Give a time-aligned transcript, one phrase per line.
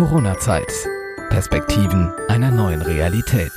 [0.00, 0.88] Corona-Zeit.
[1.28, 3.52] Perspektiven einer neuen Realität.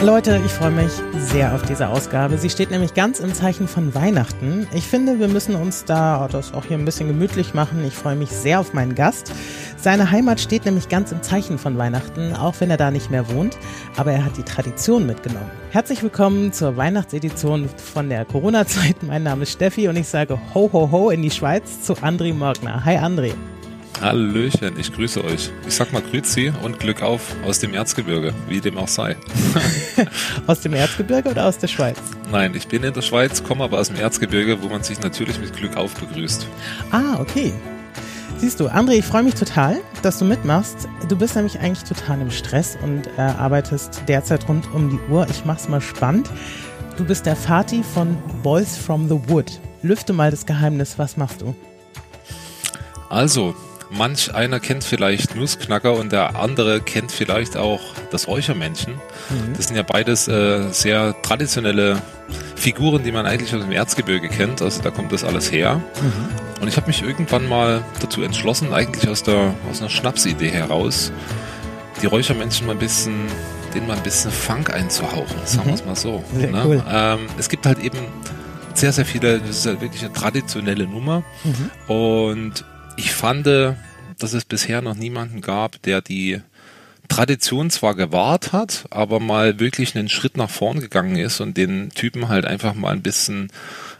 [0.00, 2.38] Leute, ich freue mich sehr auf diese Ausgabe.
[2.38, 4.68] Sie steht nämlich ganz im Zeichen von Weihnachten.
[4.72, 7.84] Ich finde, wir müssen uns da das auch hier ein bisschen gemütlich machen.
[7.84, 9.32] Ich freue mich sehr auf meinen Gast.
[9.86, 13.30] Seine Heimat steht nämlich ganz im Zeichen von Weihnachten, auch wenn er da nicht mehr
[13.30, 13.56] wohnt.
[13.96, 15.48] Aber er hat die Tradition mitgenommen.
[15.70, 19.04] Herzlich willkommen zur Weihnachtsedition von der Corona-Zeit.
[19.04, 22.34] Mein Name ist Steffi und ich sage Ho, Ho, Ho in die Schweiz zu André
[22.34, 22.84] Morgner.
[22.84, 23.32] Hi André.
[24.00, 25.52] Hallöchen, ich grüße euch.
[25.68, 29.14] Ich sag mal Grüezi und Glück auf aus dem Erzgebirge, wie dem auch sei.
[30.48, 31.98] aus dem Erzgebirge oder aus der Schweiz?
[32.32, 35.38] Nein, ich bin in der Schweiz, komme aber aus dem Erzgebirge, wo man sich natürlich
[35.38, 36.44] mit Glück auf begrüßt.
[36.90, 37.52] Ah, okay.
[38.38, 40.88] Siehst du, André, ich freue mich total, dass du mitmachst.
[41.08, 45.26] Du bist nämlich eigentlich total im Stress und äh, arbeitest derzeit rund um die Uhr.
[45.30, 46.28] Ich mach's mal spannend.
[46.98, 49.58] Du bist der Vati von Boys from the Wood.
[49.82, 51.54] Lüfte mal das Geheimnis, was machst du?
[53.08, 53.54] Also,
[53.90, 58.94] manch einer kennt vielleicht Nussknacker und der andere kennt vielleicht auch das Räuchermännchen.
[59.30, 59.54] Mhm.
[59.56, 62.02] Das sind ja beides äh, sehr traditionelle
[62.54, 64.60] Figuren, die man eigentlich aus dem Erzgebirge kennt.
[64.60, 65.76] Also da kommt das alles her.
[66.02, 66.45] Mhm.
[66.60, 71.12] Und ich habe mich irgendwann mal dazu entschlossen, eigentlich aus der aus einer Schnapsidee heraus,
[72.02, 73.26] die Räuchermännchen mal ein bisschen,
[73.74, 75.70] denen mal ein bisschen Funk einzuhauchen, sagen mhm.
[75.70, 76.24] wir es mal so.
[76.32, 76.62] Ne?
[76.64, 76.82] Cool.
[76.88, 77.98] Ähm, es gibt halt eben
[78.74, 81.22] sehr, sehr viele, das ist halt wirklich eine traditionelle Nummer.
[81.44, 81.94] Mhm.
[81.94, 82.64] Und
[82.96, 86.40] ich fand, dass es bisher noch niemanden gab, der die
[87.08, 91.90] Tradition zwar gewahrt hat, aber mal wirklich einen Schritt nach vorn gegangen ist und den
[91.90, 93.48] Typen halt einfach mal ein bisschen,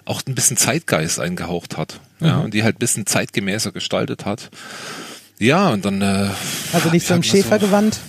[0.07, 2.01] auch ein bisschen Zeitgeist eingehaucht hat.
[2.21, 2.27] Mhm.
[2.27, 4.51] Ja, und die halt ein bisschen zeitgemäßer gestaltet hat.
[5.39, 6.01] Ja, und dann.
[6.03, 6.31] Äh,
[6.73, 7.95] also nicht so im Schäfergewand?
[7.95, 8.01] So,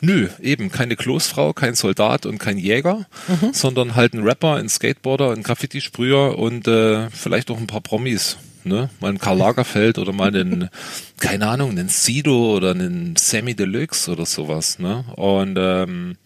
[0.00, 3.52] Nö, eben keine Kloßfrau, kein Soldat und kein Jäger, mhm.
[3.52, 8.36] sondern halt ein Rapper, ein Skateboarder, ein Graffiti-Sprüher und äh, vielleicht auch ein paar Promis
[8.64, 8.90] ne?
[9.00, 10.68] Mal ein Karl Lagerfeld oder mal einen,
[11.20, 15.04] keine Ahnung, einen Sido oder einen Sammy Deluxe oder sowas, ne?
[15.16, 16.16] Und ähm,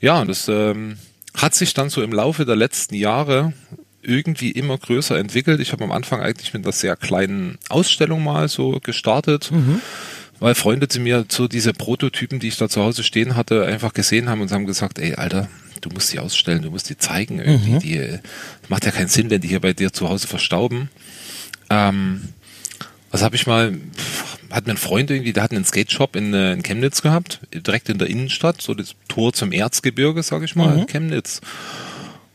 [0.00, 0.96] ja, das ähm,
[1.34, 3.52] hat sich dann so im Laufe der letzten Jahre
[4.02, 5.60] irgendwie immer größer entwickelt.
[5.60, 9.50] Ich habe am Anfang eigentlich mit einer sehr kleinen Ausstellung mal so gestartet.
[9.50, 9.80] Mhm
[10.40, 13.92] weil Freunde zu mir so diese Prototypen, die ich da zu Hause stehen hatte, einfach
[13.92, 15.48] gesehen haben und haben gesagt, ey, Alter,
[15.80, 17.72] du musst die ausstellen, du musst die zeigen irgendwie.
[17.72, 17.78] Mhm.
[17.80, 18.18] Die
[18.68, 20.90] macht ja keinen Sinn, wenn die hier bei dir zu Hause verstauben.
[21.70, 22.28] Ähm,
[23.10, 23.74] was habe ich mal,
[24.50, 27.88] hat mir ein Freund irgendwie, der hat einen Skate-Shop in, äh, in Chemnitz gehabt, direkt
[27.88, 30.80] in der Innenstadt, so das Tor zum Erzgebirge, sag ich mal, mhm.
[30.80, 31.40] in Chemnitz.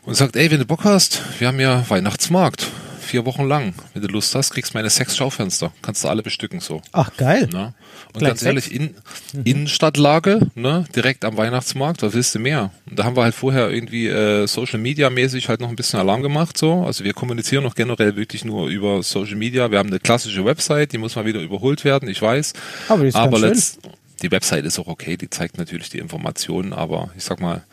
[0.05, 2.67] Und sagt, ey, wenn du Bock hast, wir haben ja Weihnachtsmarkt
[3.13, 3.75] vier Wochen lang.
[3.93, 5.71] Wenn du Lust hast, kriegst du meine sechs Schaufenster.
[5.83, 6.81] Kannst du alle bestücken so.
[6.93, 7.47] Ach, geil.
[7.53, 7.73] Ne?
[8.07, 8.95] Und Gleich ganz ehrlich, in,
[9.33, 9.41] mhm.
[9.43, 12.71] Innenstadtlage, ne, direkt am Weihnachtsmarkt, was willst du mehr?
[12.89, 15.99] Und da haben wir halt vorher irgendwie äh, Social Media mäßig halt noch ein bisschen
[15.99, 16.57] Alarm gemacht.
[16.57, 16.83] so.
[16.83, 19.69] Also wir kommunizieren noch generell wirklich nur über Social Media.
[19.69, 22.53] Wir haben eine klassische Website, die muss mal wieder überholt werden, ich weiß.
[22.89, 23.79] Aber, die, ist aber letzt,
[24.23, 27.63] die Website ist auch okay, die zeigt natürlich die Informationen, aber ich sag mal,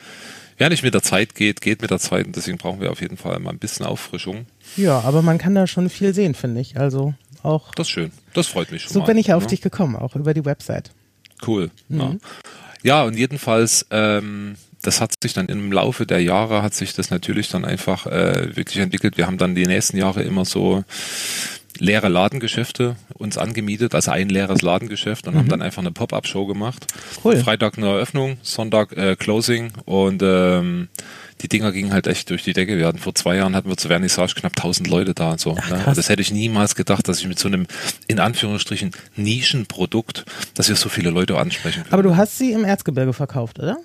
[0.60, 3.00] wer nicht mit der Zeit geht, geht mit der Zeit und deswegen brauchen wir auf
[3.00, 4.47] jeden Fall mal ein bisschen Auffrischung.
[4.76, 6.76] Ja, aber man kann da schon viel sehen, finde ich.
[6.76, 7.75] Also auch.
[7.75, 8.12] Das ist schön.
[8.34, 8.93] Das freut mich schon.
[8.93, 9.48] So mal, bin ich auf ne?
[9.48, 10.91] dich gekommen, auch über die Website.
[11.44, 11.71] Cool.
[11.88, 11.98] Mhm.
[11.98, 12.16] Ja.
[12.82, 17.09] ja, und jedenfalls, ähm, das hat sich dann im Laufe der Jahre hat sich das
[17.09, 19.16] natürlich dann einfach äh, wirklich entwickelt.
[19.16, 20.84] Wir haben dann die nächsten Jahre immer so
[21.81, 25.39] leere Ladengeschäfte uns angemietet, also ein leeres Ladengeschäft und mhm.
[25.39, 26.87] haben dann einfach eine Pop-up-Show gemacht.
[27.25, 27.37] Cool.
[27.37, 30.89] Freitag eine Eröffnung, Sonntag äh, Closing und ähm,
[31.41, 32.77] die Dinger gingen halt echt durch die Decke.
[32.77, 35.57] Wir hatten vor zwei Jahren hatten wir zur Vernissage knapp 1000 Leute da und so.
[35.59, 35.93] Ach, ne?
[35.95, 37.67] Das hätte ich niemals gedacht, dass ich mit so einem
[38.09, 40.25] in Anführungsstrichen Nischenprodukt,
[40.55, 41.95] dass wir so viele Leute ansprechen können.
[41.95, 43.79] Aber du hast sie im Erzgebirge verkauft, oder?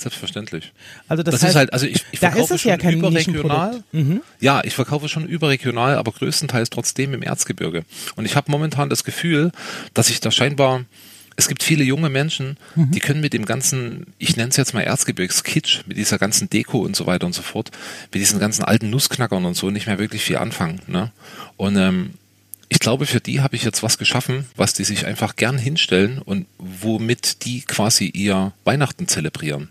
[0.00, 0.72] Selbstverständlich.
[1.08, 3.82] Also das, das heißt, ist halt, also ich, ich verkaufe schon ja überregional.
[3.92, 4.22] Mhm.
[4.40, 7.84] Ja, ich verkaufe schon überregional, aber größtenteils trotzdem im Erzgebirge.
[8.16, 9.52] Und ich habe momentan das Gefühl,
[9.92, 10.84] dass ich da scheinbar
[11.36, 12.90] es gibt viele junge Menschen, mhm.
[12.90, 16.80] die können mit dem ganzen, ich nenne es jetzt mal Erzgebirgskitsch, mit dieser ganzen Deko
[16.80, 17.70] und so weiter und so fort,
[18.12, 20.80] mit diesen ganzen alten Nussknackern und so nicht mehr wirklich viel anfangen.
[20.86, 21.12] Ne?
[21.56, 22.14] Und ähm,
[22.72, 26.22] ich glaube, für die habe ich jetzt was geschaffen, was die sich einfach gern hinstellen
[26.24, 29.70] und womit die quasi ihr Weihnachten zelebrieren.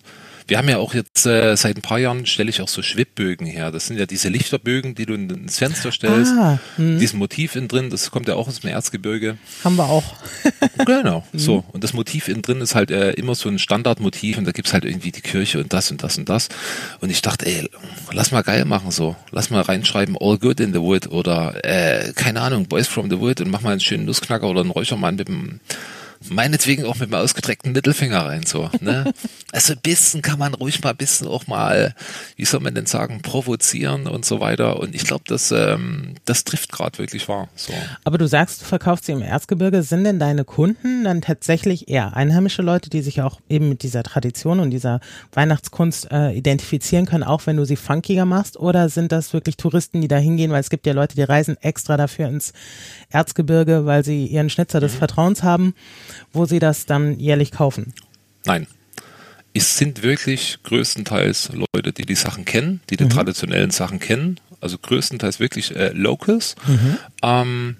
[0.49, 3.45] Wir haben ja auch jetzt äh, seit ein paar Jahren stelle ich auch so Schwibbögen
[3.45, 3.69] her.
[3.69, 6.33] Das sind ja diese Lichterbögen, die du ins Fenster stellst.
[6.35, 6.97] Ah, hm.
[6.97, 9.37] Diesen Motiv innen drin, das kommt ja auch aus dem Erzgebirge.
[9.63, 10.15] Haben wir auch.
[10.87, 11.39] genau, mhm.
[11.39, 11.63] so.
[11.71, 14.73] Und das Motiv innen drin ist halt äh, immer so ein Standardmotiv und da gibt's
[14.73, 16.49] halt irgendwie die Kirche und das und das und das.
[16.99, 17.69] Und ich dachte, ey,
[18.11, 19.15] lass mal geil machen so.
[19.29, 23.19] Lass mal reinschreiben, all good in the wood oder äh, keine Ahnung, Boys from the
[23.19, 25.59] Wood und mach mal einen schönen Nussknacker oder einen Räuchermann mit dem
[26.27, 29.13] meinetwegen auch mit dem ausgestreckten Mittelfinger rein, so, ne?
[29.51, 31.95] Also ein bisschen kann man ruhig mal ein bisschen auch mal,
[32.35, 34.79] wie soll man denn sagen, provozieren und so weiter.
[34.79, 37.47] Und ich glaube, das, ähm, das trifft gerade wirklich wahr.
[37.55, 37.73] So.
[38.03, 39.81] Aber du sagst, du verkaufst sie im Erzgebirge.
[39.81, 44.03] Sind denn deine Kunden dann tatsächlich eher einheimische Leute, die sich auch eben mit dieser
[44.03, 44.99] Tradition und dieser
[45.33, 48.55] Weihnachtskunst äh, identifizieren können, auch wenn du sie funkiger machst?
[48.55, 50.51] Oder sind das wirklich Touristen, die da hingehen?
[50.51, 52.53] Weil es gibt ja Leute, die reisen extra dafür ins
[53.09, 54.97] Erzgebirge, weil sie ihren Schnitzer des mhm.
[54.99, 55.73] Vertrauens haben,
[56.33, 57.93] wo sie das dann jährlich kaufen.
[58.45, 58.67] Nein.
[59.53, 63.09] Es sind wirklich größtenteils Leute, die die Sachen kennen, die die mhm.
[63.09, 66.97] traditionellen Sachen kennen, also größtenteils wirklich äh, Locals, mhm.
[67.23, 67.77] ähm,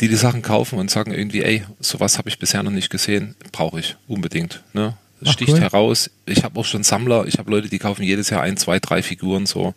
[0.00, 3.34] die die Sachen kaufen und sagen irgendwie, ey, sowas habe ich bisher noch nicht gesehen,
[3.50, 4.62] brauche ich unbedingt.
[4.74, 4.94] Ne?
[5.24, 5.60] Sticht cool.
[5.60, 6.10] heraus.
[6.26, 9.02] Ich habe auch schon Sammler, ich habe Leute, die kaufen jedes Jahr ein, zwei, drei
[9.02, 9.74] Figuren so.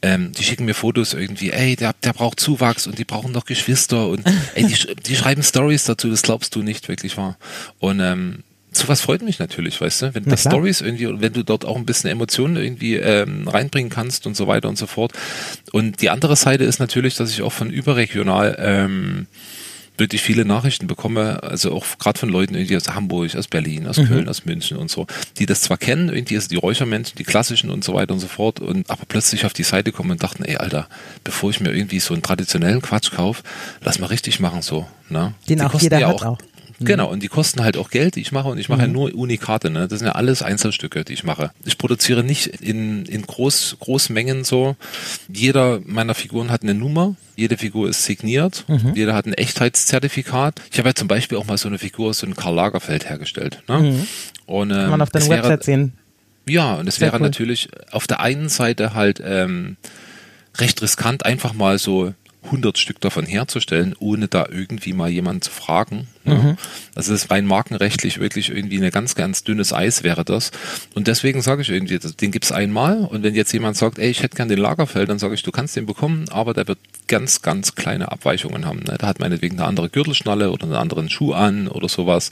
[0.00, 3.44] Ähm, die schicken mir Fotos irgendwie, ey, der, der braucht Zuwachs und die brauchen doch
[3.44, 4.22] Geschwister und
[4.54, 7.36] ey, die, die schreiben Stories dazu, das glaubst du nicht wirklich wahr.
[7.78, 8.42] Und ähm,
[8.72, 11.76] sowas freut mich natürlich, weißt du, wenn das Stories irgendwie und wenn du dort auch
[11.76, 15.12] ein bisschen Emotionen irgendwie ähm, reinbringen kannst und so weiter und so fort.
[15.72, 19.26] Und die andere Seite ist natürlich, dass ich auch von überregional ähm,
[20.00, 23.98] wirklich viele Nachrichten bekomme, also auch gerade von Leuten irgendwie aus Hamburg, aus Berlin, aus
[23.98, 24.08] mhm.
[24.08, 25.06] Köln, aus München und so,
[25.38, 28.26] die das zwar kennen, irgendwie also die Räuchermenschen, die klassischen und so weiter und so
[28.26, 30.88] fort, und aber plötzlich auf die Seite kommen und dachten, ey Alter,
[31.22, 33.42] bevor ich mir irgendwie so einen traditionellen Quatsch kaufe,
[33.82, 34.86] lass mal richtig machen so.
[35.08, 35.34] Ne?
[35.48, 36.38] Den die auch jeder ja hat auch.
[36.80, 36.86] Mhm.
[36.86, 38.86] Genau, und die kosten halt auch Geld, die ich mache und ich mache mhm.
[38.86, 39.86] ja nur Unikate, ne?
[39.86, 41.50] Das sind ja alles Einzelstücke, die ich mache.
[41.64, 44.76] Ich produziere nicht in, in Groß, Großmengen so.
[45.32, 48.92] Jeder meiner Figuren hat eine Nummer, jede Figur ist signiert, mhm.
[48.94, 50.60] jeder hat ein Echtheitszertifikat.
[50.72, 53.62] Ich habe ja zum Beispiel auch mal so eine Figur, so ein Karl Lagerfeld hergestellt.
[53.68, 53.78] Ne?
[53.78, 54.06] Mhm.
[54.46, 55.92] Und, ähm, Kann man auf deiner Website wäre, sehen.
[56.48, 57.22] Ja, und es wäre cool.
[57.22, 59.76] natürlich auf der einen Seite halt ähm,
[60.56, 62.14] recht riskant, einfach mal so
[62.44, 66.08] 100 Stück davon herzustellen, ohne da irgendwie mal jemanden zu fragen.
[66.24, 66.56] Mhm.
[66.94, 70.50] Also das ist rein markenrechtlich wirklich irgendwie eine ganz, ganz dünnes Eis wäre das.
[70.94, 74.22] Und deswegen sage ich irgendwie, den gibt's einmal und wenn jetzt jemand sagt, ey, ich
[74.22, 76.78] hätte gern den Lagerfeld, dann sage ich, du kannst den bekommen, aber der wird
[77.08, 78.80] ganz, ganz kleine Abweichungen haben.
[78.80, 78.96] Ne?
[78.98, 82.30] Da hat meinetwegen eine andere Gürtelschnalle oder einen anderen Schuh an oder sowas.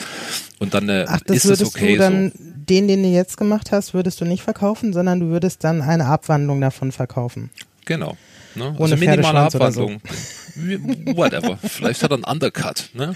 [0.59, 1.95] Und dann äh, Ach, das ist es okay.
[1.95, 2.45] Du dann so.
[2.69, 6.05] Den, den du jetzt gemacht hast, würdest du nicht verkaufen, sondern du würdest dann eine
[6.05, 7.49] Abwandlung davon verkaufen.
[7.87, 8.19] Genau.
[8.55, 8.75] Ne?
[8.79, 10.01] Ohne also minimale Abwandlung.
[10.05, 11.17] So.
[11.17, 11.59] Whatever.
[11.59, 12.91] Vielleicht hat er einen Undercut.
[12.95, 13.15] Ne?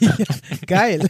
[0.00, 0.16] ja,
[0.66, 1.06] geil.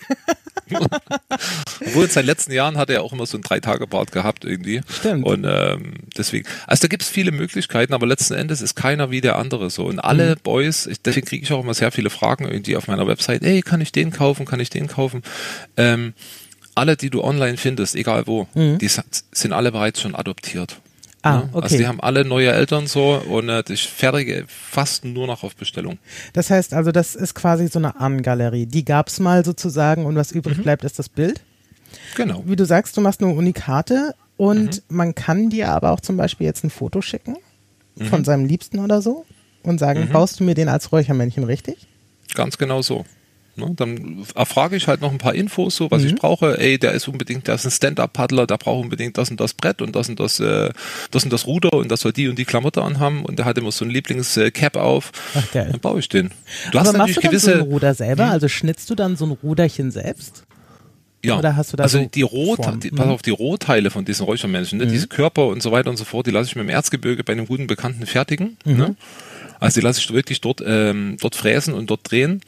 [1.81, 4.81] Obwohl in seinen letzten Jahren hat er auch immer so einen Drei-Tage-Bart gehabt irgendwie.
[4.89, 5.27] Stimmt.
[5.27, 9.21] Und ähm, deswegen, also da gibt es viele Möglichkeiten, aber letzten Endes ist keiner wie
[9.21, 9.87] der andere so.
[9.87, 10.41] Und alle mhm.
[10.43, 13.63] Boys, ich, deswegen kriege ich auch immer sehr viele Fragen irgendwie auf meiner Website, ey,
[13.63, 15.23] kann ich den kaufen, kann ich den kaufen?
[15.77, 16.15] Ähm,
[16.75, 18.79] alle, die du online findest, egal wo, mhm.
[18.79, 20.79] die sind alle bereits schon adoptiert.
[21.23, 21.49] Ah, ne?
[21.53, 21.63] okay.
[21.65, 25.55] Also die haben alle neue Eltern so und äh, ich fertige fast nur noch auf
[25.55, 25.99] Bestellung.
[26.33, 28.67] Das heißt also, das ist quasi so eine An-Galerie.
[28.67, 30.63] Die gab's mal sozusagen und was übrig mhm.
[30.63, 31.43] bleibt, ist das Bild.
[32.17, 32.43] Genau.
[32.47, 34.97] Wie du sagst, du machst nur Unikate und mhm.
[34.97, 37.37] man kann dir aber auch zum Beispiel jetzt ein Foto schicken
[37.97, 38.07] mhm.
[38.07, 39.27] von seinem Liebsten oder so
[39.63, 40.13] und sagen, mhm.
[40.13, 41.87] baust du mir den als Räuchermännchen richtig?
[42.35, 43.05] Ganz genau so.
[43.61, 43.73] Ne?
[43.77, 46.09] Dann erfrage ich halt noch ein paar Infos, so was mhm.
[46.09, 46.59] ich brauche.
[46.59, 49.83] Ey, der ist unbedingt, der ist ein Stand-Up-Paddler, der braucht unbedingt das und das Brett
[49.83, 50.71] und das und das, äh,
[51.11, 53.59] das und das Ruder und das soll die und die Klamotte anhaben und der hat
[53.59, 55.13] immer so ein Lieblings-Cap auf.
[55.35, 55.69] Ach, geil.
[55.71, 56.31] Dann baue ich den.
[56.73, 58.25] Du Aber hast machst du dann gewisse, so ein Ruder selber?
[58.27, 58.33] Hm?
[58.33, 60.45] Also schnitzt du dann so ein Ruderchen selbst?
[61.23, 63.13] Ja, Oder hast du da also so die Roh, die, pass mhm.
[63.13, 64.91] auf, die Rohteile von diesen Räuchermännchen, ne, mhm.
[64.91, 67.35] diese Körper und so weiter und so fort, die lasse ich mit dem Erzgebirge bei
[67.35, 68.57] einem guten Bekannten fertigen.
[68.65, 68.77] Mhm.
[68.77, 68.97] Ne?
[69.61, 72.41] Also die lasse ich wirklich dort, ähm, dort fräsen und dort drehen.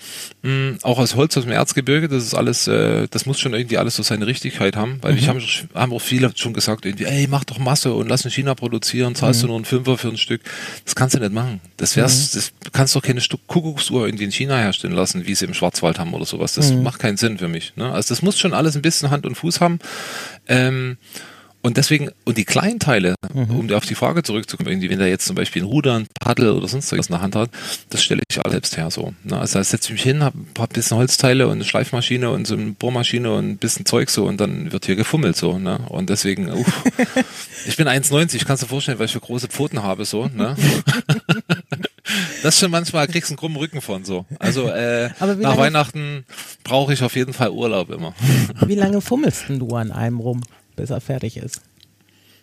[0.43, 3.79] Mhm, auch aus Holz aus dem Erzgebirge, das ist alles, äh, das muss schon irgendwie
[3.79, 5.19] alles so seine Richtigkeit haben, weil mhm.
[5.19, 5.41] ich habe
[5.75, 9.15] haben auch viele schon gesagt, irgendwie, ey, mach doch Masse und lass in China produzieren,
[9.15, 9.43] zahlst mhm.
[9.43, 10.41] du nur einen Fünfer für ein Stück.
[10.85, 11.61] Das kannst du nicht machen.
[11.77, 12.39] Das wär's, mhm.
[12.39, 15.99] das kannst doch keine Stück Kuckucksuhr irgendwie in China herstellen lassen, wie sie im Schwarzwald
[15.99, 16.55] haben oder sowas.
[16.55, 16.83] Das mhm.
[16.83, 17.75] macht keinen Sinn für mich.
[17.77, 17.93] Ne?
[17.93, 19.79] Also das muss schon alles ein bisschen Hand und Fuß haben.
[20.49, 20.97] Ähm,
[21.63, 23.51] und deswegen, und die Kleinteile, mhm.
[23.51, 26.51] um auf die Frage zurückzukommen, irgendwie, wenn der jetzt zum Beispiel ein Ruder, ein Paddel
[26.51, 27.51] oder sonst was in der Hand hat,
[27.91, 29.15] das stelle ich alles selbst her so.
[29.23, 29.39] Ne?
[29.39, 32.47] Also da setze ich mich hin, habe ein paar bisschen Holzteile und eine Schleifmaschine und
[32.47, 35.59] so eine Bohrmaschine und ein bisschen Zeug so und dann wird hier gefummelt so.
[35.59, 35.79] Ne?
[35.89, 36.85] Und deswegen, uff,
[37.67, 40.27] ich bin 1,90, kannst du dir vorstellen, weil ich für große Pfoten habe so.
[40.27, 40.57] Ne?
[42.43, 44.27] das ist schon manchmal, kriegst du einen krummen Rücken von so.
[44.39, 46.25] Also äh, nach Weihnachten
[46.65, 48.15] brauche ich auf jeden Fall Urlaub immer.
[48.67, 50.43] Wie lange fummelst denn du an einem rum?
[50.77, 51.61] Bis er fertig ist.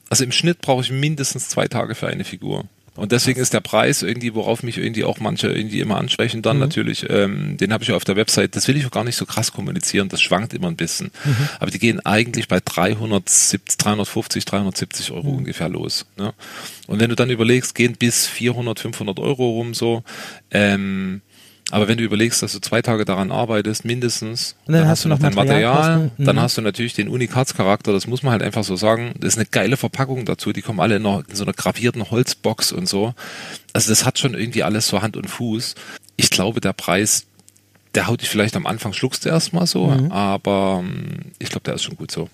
[0.10, 2.66] Also im Schnitt brauche ich mindestens zwei Tage für eine Figur.
[3.00, 6.58] Und deswegen ist der Preis irgendwie, worauf mich irgendwie auch manche irgendwie immer ansprechen, dann
[6.58, 6.64] mhm.
[6.64, 9.26] natürlich, ähm, den habe ich auf der Website, das will ich auch gar nicht so
[9.26, 11.12] krass kommunizieren, das schwankt immer ein bisschen.
[11.24, 11.50] Mhm.
[11.60, 15.38] Aber die gehen eigentlich bei 370, 350, 370 Euro mhm.
[15.38, 16.08] ungefähr los.
[16.18, 16.34] Ne?
[16.88, 20.04] Und wenn du dann überlegst, gehen bis 400, 500 Euro rum so,
[20.52, 21.22] ähm,
[21.72, 25.10] Aber wenn du überlegst, dass du zwei Tage daran arbeitest, mindestens, Und dann hast du
[25.10, 26.42] noch dein Material, dann Mhm.
[26.42, 29.14] hast du natürlich den Unikatscharakter, das muss man halt einfach so sagen.
[29.20, 32.10] Das ist eine geile Verpackung dazu, die kommen alle in, einer, in so einer gravierten
[32.10, 33.14] Holzbox und so.
[33.74, 35.76] Also das hat schon irgendwie alles so Hand und Fuß.
[36.16, 37.26] Ich glaube, der Preis,
[37.96, 40.12] der haut dich vielleicht am Anfang, schluckst du erstmal so, Mhm.
[40.12, 42.30] aber ähm, ich glaube, der ist schon gut so.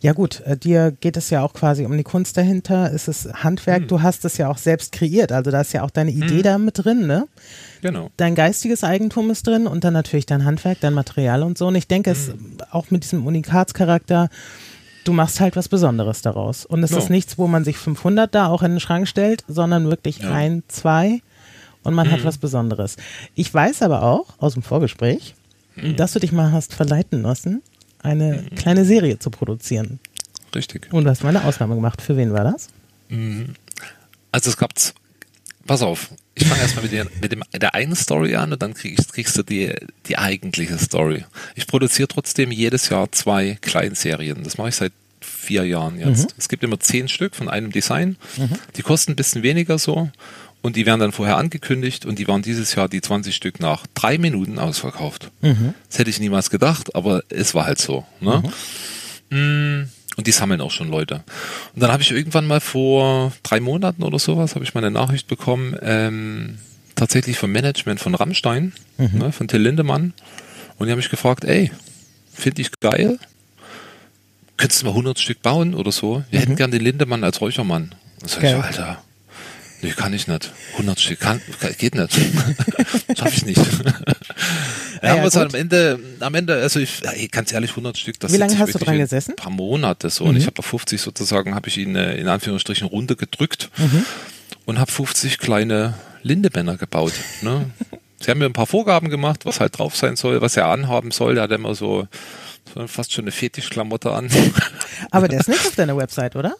[0.00, 2.92] Ja gut, äh, dir geht es ja auch quasi um die Kunst dahinter.
[2.92, 3.88] Es ist Handwerk, Hm.
[3.88, 5.32] du hast es ja auch selbst kreiert.
[5.32, 7.26] Also da ist ja auch deine Idee da mit drin, ne?
[7.82, 8.10] Genau.
[8.16, 11.66] Dein geistiges Eigentum ist drin und dann natürlich dein Handwerk, dein Material und so.
[11.66, 12.58] Und ich denke, es Hm.
[12.70, 14.28] auch mit diesem Unikatscharakter,
[15.04, 16.64] du machst halt was Besonderes daraus.
[16.66, 16.98] Und es Ja.
[16.98, 20.30] ist nichts, wo man sich 500 da auch in den Schrank stellt, sondern wirklich Ja.
[20.32, 21.20] ein, zwei
[21.82, 22.96] und man hat was Besonderes.
[23.34, 25.34] Ich weiß aber auch aus dem Vorgespräch,
[25.76, 27.62] dass du dich mal hast verleiten lassen,
[28.02, 29.98] eine kleine Serie zu produzieren.
[30.54, 30.92] Richtig.
[30.92, 32.00] Und du hast mal eine Ausnahme gemacht.
[32.00, 32.68] Für wen war das?
[34.32, 34.72] Also es gab,
[35.66, 38.74] pass auf, ich fange erstmal mit, der, mit dem, der einen Story an und dann
[38.74, 39.74] krieg ich, kriegst du die,
[40.06, 41.24] die eigentliche Story.
[41.54, 44.42] Ich produziere trotzdem jedes Jahr zwei Kleinserien.
[44.44, 46.34] Das mache ich seit vier Jahren jetzt.
[46.38, 48.16] Es gibt immer zehn Stück von einem Design.
[48.76, 50.10] Die kosten ein bisschen weniger so.
[50.66, 53.86] Und die werden dann vorher angekündigt und die waren dieses Jahr die 20 Stück nach
[53.94, 55.30] drei Minuten ausverkauft.
[55.88, 58.04] Das hätte ich niemals gedacht, aber es war halt so.
[58.20, 58.42] Ne?
[59.30, 61.22] Mm, Und die sammeln auch schon Leute.
[61.74, 64.90] Und dann habe ich irgendwann mal vor drei Monaten oder sowas, habe ich mal eine
[64.90, 66.58] Nachricht bekommen, ähm,
[66.96, 70.14] tatsächlich vom Management von Rammstein, ne, von Till Lindemann.
[70.78, 71.70] Und die haben mich gefragt, ey,
[72.34, 73.20] finde ich geil.
[74.56, 76.24] Könntest du mal 100 Stück bauen oder so?
[76.30, 77.94] Wir hätten gern den Lindemann als Räuchermann.
[78.22, 78.54] Und sag ich.
[78.64, 79.02] Alter,
[79.86, 80.52] nee, kann ich nicht.
[80.72, 81.40] 100 Stück, kann,
[81.78, 82.12] geht nicht.
[83.18, 83.60] Schaff ich nicht.
[85.02, 87.98] Ja, Ja, haben wir es am Ende, am Ende, also ich, ey, ganz ehrlich, 100
[87.98, 89.32] Stück, das Wie lange hast du dran gesessen?
[89.32, 90.24] Ein paar Monate so.
[90.24, 93.70] Und ich habe auf 50 sozusagen, habe ich ihn äh, in Anführungsstrichen runtergedrückt
[94.64, 97.12] und habe 50 kleine Lindemänner gebaut.
[97.42, 97.70] Ne?
[98.20, 101.10] Sie haben mir ein paar Vorgaben gemacht, was halt drauf sein soll, was er anhaben
[101.10, 101.34] soll.
[101.34, 102.08] Der hat immer so,
[102.74, 104.30] so fast schon eine Fetischklamotte an.
[105.10, 106.54] Aber der ist nicht auf deiner Website, oder?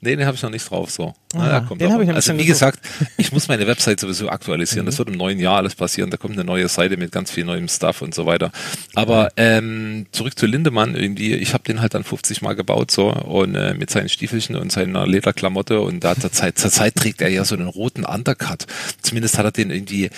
[0.00, 1.14] Nee, den habe ich noch nicht drauf so.
[1.34, 1.94] Aha, Na, den aber.
[1.94, 2.72] hab ich nämlich also schon wie gesucht.
[2.80, 2.80] gesagt,
[3.16, 4.86] ich muss meine Website sowieso aktualisieren.
[4.86, 6.10] Das wird im neuen Jahr alles passieren.
[6.10, 8.52] Da kommt eine neue Seite mit ganz viel neuem Stuff und so weiter.
[8.94, 11.34] Aber ähm, zurück zu Lindemann irgendwie.
[11.34, 14.70] Ich habe den halt dann 50 Mal gebaut so und äh, mit seinen Stiefelchen und
[14.70, 18.66] seiner Lederklamotte und da zur Zeit, zur Zeit trägt er ja so einen roten Undercut.
[19.02, 20.10] Zumindest hat er den irgendwie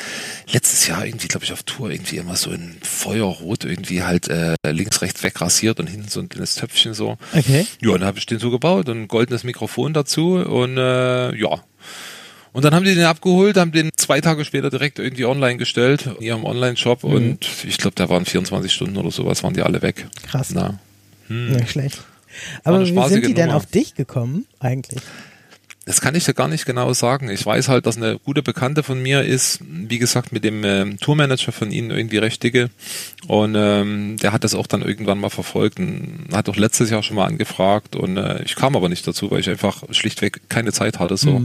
[0.53, 4.57] letztes Jahr irgendwie, glaube ich, auf Tour irgendwie immer so in Feuerrot irgendwie halt äh,
[4.71, 7.17] links rechts wegrasiert und hinten so ein kleines Töpfchen so.
[7.35, 7.67] Okay.
[7.81, 11.61] Ja, dann habe ich den so gebaut und ein goldenes Mikrofon dazu und äh, ja.
[12.53, 16.07] Und dann haben die den abgeholt, haben den zwei Tage später direkt irgendwie online gestellt,
[16.19, 17.11] in ihrem Online-Shop Mhm.
[17.13, 20.07] und ich glaube, da waren 24 Stunden oder sowas, waren die alle weg.
[20.29, 20.51] Krass.
[20.53, 20.79] Na.
[21.29, 22.03] Nicht schlecht.
[22.65, 23.57] Aber wie sind die denn Nummer.
[23.57, 25.01] auf dich gekommen, eigentlich?
[25.91, 27.29] Das kann ich dir gar nicht genau sagen.
[27.31, 31.01] Ich weiß halt, dass eine gute Bekannte von mir ist, wie gesagt, mit dem ähm,
[31.01, 32.71] Tourmanager von ihnen irgendwie recht dicke.
[33.27, 37.03] Und ähm, der hat das auch dann irgendwann mal verfolgt und hat auch letztes Jahr
[37.03, 37.97] schon mal angefragt.
[37.97, 41.17] Und äh, ich kam aber nicht dazu, weil ich einfach schlichtweg keine Zeit hatte.
[41.17, 41.43] so.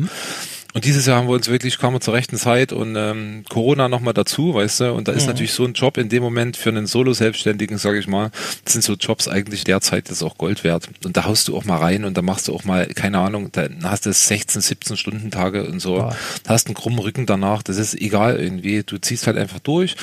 [0.75, 3.87] Und dieses Jahr haben wir uns wirklich, kamen wir zur rechten Zeit und ähm, Corona
[3.87, 6.67] nochmal dazu, weißt du, und da ist natürlich so ein Job in dem Moment für
[6.67, 8.29] einen Solo-Selbstständigen, sage ich mal,
[8.65, 10.89] sind so Jobs eigentlich derzeit jetzt auch Gold wert.
[11.05, 13.53] Und da haust du auch mal rein und da machst du auch mal, keine Ahnung,
[13.53, 16.17] da hast du 16, 17 Stunden Tage und so, Boah.
[16.45, 19.95] hast einen krummen Rücken danach, das ist egal irgendwie, du ziehst halt einfach durch.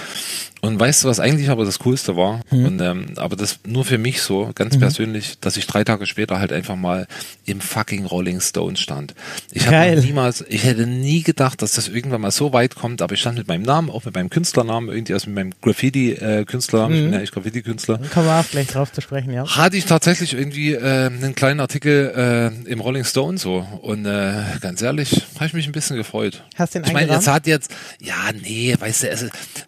[0.65, 2.41] Und weißt du, was eigentlich aber das Coolste war?
[2.53, 2.65] Mhm.
[2.65, 6.39] Und ähm, aber das nur für mich so, ganz persönlich, dass ich drei Tage später
[6.39, 7.09] halt einfach mal
[7.47, 9.13] im fucking Rolling Stone stand.
[9.51, 13.15] Ich habe niemals, ich hätte nie gedacht, dass das irgendwann mal so weit kommt, aber
[13.15, 17.03] ich stand mit meinem Namen, auch mit meinem Künstlernamen, irgendwie also mit meinem Graffiti-Künstlernamen, ich
[17.03, 17.99] bin ja echt Graffiti-Künstler.
[18.15, 19.45] Kommen wir auch gleich drauf zu sprechen, ja.
[19.57, 24.43] Hatte ich tatsächlich irgendwie äh, einen kleinen Artikel äh, im Rolling Stone so und äh,
[24.61, 26.45] ganz ehrlich, habe ich mich ein bisschen gefreut.
[26.55, 29.23] Hast den Ich meine, jetzt hat jetzt, ja, nee, weißt du, es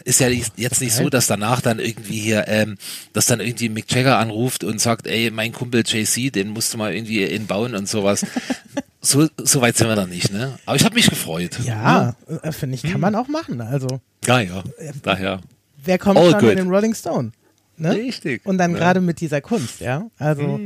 [0.04, 2.76] ist- ja jetzt nicht so, dass danach dann irgendwie hier, ähm,
[3.12, 6.78] dass dann irgendwie Mick Jagger anruft und sagt, ey, mein Kumpel JC, den musst du
[6.78, 8.26] mal irgendwie inbauen und sowas.
[9.00, 10.58] so, so weit sind wir da nicht, ne?
[10.66, 11.58] Aber ich habe mich gefreut.
[11.64, 12.92] Ja, äh, finde ich, Hm.
[12.92, 13.60] kann man auch machen.
[13.60, 14.62] Also, Ja, ja.
[15.02, 15.40] Daher.
[15.84, 16.50] wer kommt All schon good.
[16.52, 17.32] in den Rolling Stone?
[17.76, 17.90] Ne?
[17.92, 18.46] Richtig.
[18.46, 18.76] Und dann Ja.
[18.76, 18.80] Hm.
[18.80, 20.08] gerade mit dieser Kunst, ja.
[20.18, 20.60] Also,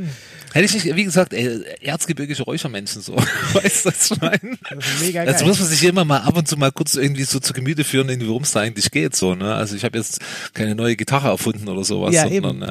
[0.52, 3.14] Hätte ich nicht, wie gesagt, ey, erzgebirgische Räuchermenschen so.
[3.52, 4.58] weißt du, was ich meine?
[4.70, 5.48] das mega Das geil.
[5.48, 8.08] muss man sich immer mal ab und zu mal kurz irgendwie so zu Gemüte führen,
[8.26, 9.14] worum es da eigentlich geht.
[9.14, 9.54] So, ne?
[9.54, 10.20] Also ich habe jetzt
[10.54, 12.62] keine neue Gitarre erfunden oder sowas, Ja, sondern eben.
[12.62, 12.66] äh,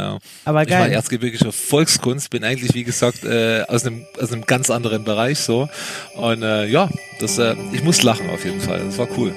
[0.45, 0.91] Aber ich war geil.
[0.91, 5.69] erzgebirgische Volkskunst, bin eigentlich, wie gesagt, äh, aus einem aus einem ganz anderen Bereich so.
[6.15, 8.81] Und äh, ja, das, äh, ich muss lachen auf jeden Fall.
[8.85, 9.33] Das war cool.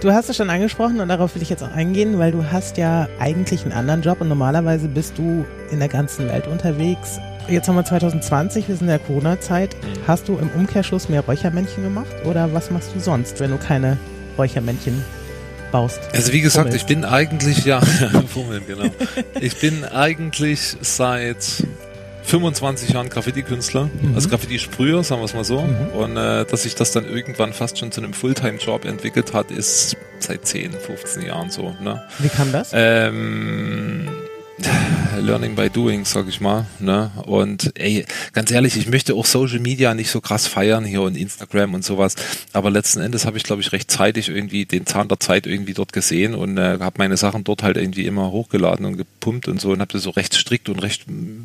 [0.00, 2.78] Du hast es schon angesprochen und darauf will ich jetzt auch eingehen, weil du hast
[2.78, 7.18] ja eigentlich einen anderen Job und normalerweise bist du in der ganzen Welt unterwegs.
[7.48, 9.74] Jetzt haben wir 2020, wir sind in der Corona-Zeit.
[9.74, 10.06] Mhm.
[10.06, 13.98] Hast du im Umkehrschluss mehr Räuchermännchen gemacht oder was machst du sonst, wenn du keine
[14.38, 15.04] Räuchermännchen
[15.70, 16.00] baust?
[16.14, 16.88] Also wie gesagt, Fummelst.
[16.90, 17.82] ich bin eigentlich, ja,
[18.26, 18.90] Fummeln, genau.
[19.38, 21.62] Ich bin eigentlich seit
[22.30, 24.14] 25 Jahren Graffiti-Künstler, mhm.
[24.14, 25.62] also Graffiti-Sprüher, sagen wir es mal so.
[25.62, 25.88] Mhm.
[25.88, 29.96] Und äh, dass sich das dann irgendwann fast schon zu einem Fulltime-Job entwickelt hat, ist
[30.20, 31.74] seit 10, 15 Jahren so.
[31.80, 32.00] Ne?
[32.20, 32.70] Wie kam das?
[32.72, 34.08] Ähm,
[35.20, 36.66] Learning by Doing, sag ich mal.
[36.78, 37.10] Ne?
[37.24, 41.16] Und ey, ganz ehrlich, ich möchte auch Social Media nicht so krass feiern hier und
[41.16, 42.16] Instagram und sowas.
[42.52, 45.74] Aber letzten Endes habe ich, glaube ich, recht zeitig irgendwie den Zahn der Zeit irgendwie
[45.74, 49.60] dort gesehen und äh, habe meine Sachen dort halt irgendwie immer hochgeladen und gepumpt und
[49.60, 51.04] so und habe das so recht strikt und recht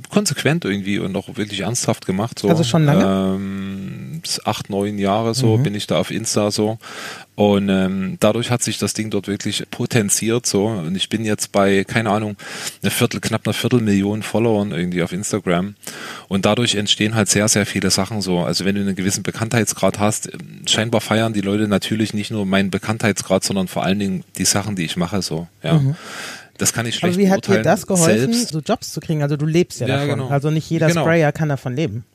[0.09, 2.39] konsequent irgendwie und auch wirklich ernsthaft gemacht.
[2.39, 2.49] So.
[2.49, 3.35] Also schon lange?
[3.35, 4.04] Ähm,
[4.45, 5.63] acht, neun Jahre so mhm.
[5.63, 6.77] bin ich da auf Insta so.
[7.35, 10.67] Und ähm, dadurch hat sich das Ding dort wirklich potenziert so.
[10.67, 12.37] Und ich bin jetzt bei, keine Ahnung,
[12.81, 15.75] eine Viertel, knapp einer Viertelmillion Followern irgendwie auf Instagram.
[16.29, 18.39] Und dadurch entstehen halt sehr, sehr viele Sachen so.
[18.39, 20.29] Also wenn du einen gewissen Bekanntheitsgrad hast,
[20.65, 24.77] scheinbar feiern die Leute natürlich nicht nur meinen Bekanntheitsgrad, sondern vor allen Dingen die Sachen,
[24.77, 25.47] die ich mache so.
[25.61, 25.73] Ja.
[25.73, 25.95] Mhm.
[26.57, 28.49] Das kann ich schlecht Aber wie hat dir das geholfen, selbst.
[28.49, 29.21] so Jobs zu kriegen?
[29.21, 30.09] Also du lebst ja, ja davon.
[30.19, 30.29] Genau.
[30.29, 31.01] Also nicht jeder genau.
[31.01, 32.05] Sprayer kann davon leben.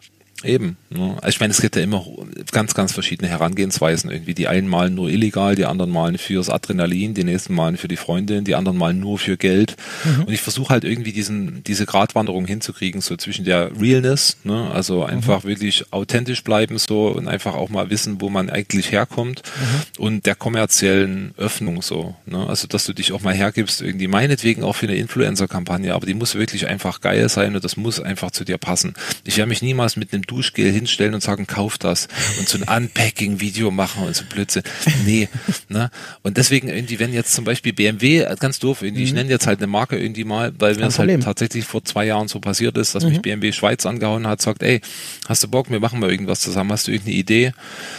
[0.42, 0.76] Eben.
[0.88, 1.16] Ne?
[1.16, 2.04] Also ich meine, es gibt ja immer
[2.52, 4.10] ganz, ganz verschiedene Herangehensweisen.
[4.10, 7.88] Irgendwie die einen malen nur illegal, die anderen malen fürs Adrenalin, die nächsten malen für
[7.88, 9.76] die Freundin, die anderen malen nur für Geld.
[10.04, 10.24] Mhm.
[10.24, 14.70] Und ich versuche halt irgendwie diesen, diese Gratwanderung hinzukriegen, so zwischen der Realness, ne?
[14.70, 15.48] also einfach mhm.
[15.48, 20.02] wirklich authentisch bleiben so und einfach auch mal wissen, wo man eigentlich herkommt mhm.
[20.02, 22.14] und der kommerziellen Öffnung so.
[22.24, 22.46] Ne?
[22.46, 26.14] Also dass du dich auch mal hergibst, irgendwie meinetwegen auch für eine Influencer-Kampagne, aber die
[26.14, 28.94] muss wirklich einfach geil sein und das muss einfach zu dir passen.
[29.24, 32.06] Ich werde mich niemals mit einem Duschgel hinstellen und sagen, kauf das
[32.38, 34.62] und so ein Unpacking-Video machen und so Blödsinn.
[35.04, 35.28] Nee,
[35.68, 35.90] ne?
[36.22, 39.06] Und deswegen irgendwie, wenn jetzt zum Beispiel BMW, ganz doof, irgendwie, mhm.
[39.08, 42.06] ich nenne jetzt halt eine Marke irgendwie mal, weil mir das halt tatsächlich vor zwei
[42.06, 43.10] Jahren so passiert ist, dass mhm.
[43.10, 44.80] mich BMW Schweiz angehauen hat, sagt, ey,
[45.28, 47.52] hast du Bock, wir machen mal irgendwas zusammen, hast du irgendeine Idee?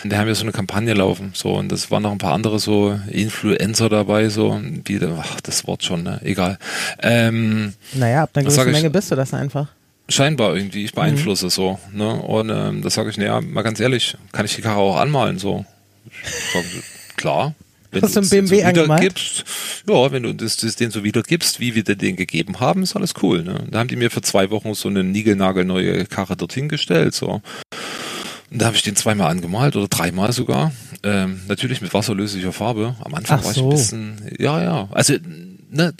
[0.03, 2.33] Und da haben wir so eine Kampagne laufen, so, und das waren noch ein paar
[2.33, 6.21] andere so Influencer dabei, so, wie, ach, das Wort schon, ne?
[6.23, 6.57] egal.
[7.01, 9.67] Ähm, naja, ab einer gewissen Menge bist du das einfach
[10.09, 11.49] scheinbar irgendwie, ich beeinflusse mhm.
[11.49, 11.79] so.
[11.93, 12.13] Ne?
[12.13, 15.39] Und ähm, das sage ich, naja, mal ganz ehrlich, kann ich die Karre auch anmalen
[15.39, 15.65] so?
[16.53, 16.63] Sag,
[17.17, 17.55] klar.
[17.91, 19.01] Wenn Hast du einen BMW so angemalt?
[19.01, 19.43] Gibst,
[19.87, 23.13] ja, wenn du das, das den so wiedergibst, wie wir den gegeben haben, ist alles
[23.21, 23.43] cool.
[23.43, 23.65] Ne?
[23.69, 27.13] Da haben die mir für zwei Wochen so eine niegelnagelneue Karre dorthin gestellt.
[27.13, 27.41] So.
[28.49, 30.71] Und da habe ich den zweimal angemalt oder dreimal sogar.
[31.03, 32.95] Ähm, natürlich mit wasserlöslicher Farbe.
[33.03, 34.87] Am Anfang Ach war ich ein bisschen, ja, ja.
[34.91, 35.15] Also,
[35.69, 35.93] ne,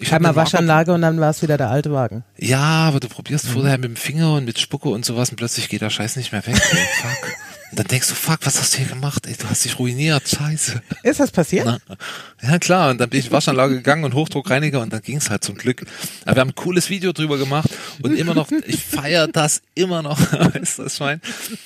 [0.00, 2.24] ich habe mal Waschanlage und dann war es wieder der alte Wagen.
[2.36, 3.52] Ja, aber du probierst mhm.
[3.52, 6.32] vorher mit dem Finger und mit Spucke und sowas und plötzlich geht der Scheiß nicht
[6.32, 6.56] mehr weg.
[7.02, 7.36] Fuck.
[7.74, 9.26] Und dann denkst du, fuck, was hast du hier gemacht?
[9.26, 10.80] Ey, du hast dich ruiniert, scheiße.
[11.02, 11.66] Ist das passiert?
[11.66, 11.80] Na,
[12.40, 12.90] ja, klar.
[12.90, 15.42] Und dann bin ich in die Waschanlage gegangen und Hochdruckreiniger und dann ging es halt
[15.42, 15.84] zum Glück.
[16.24, 17.68] Aber wir haben ein cooles Video drüber gemacht
[18.00, 20.20] und immer noch, ich feiere das immer noch,
[20.54, 21.20] ist das Schwein.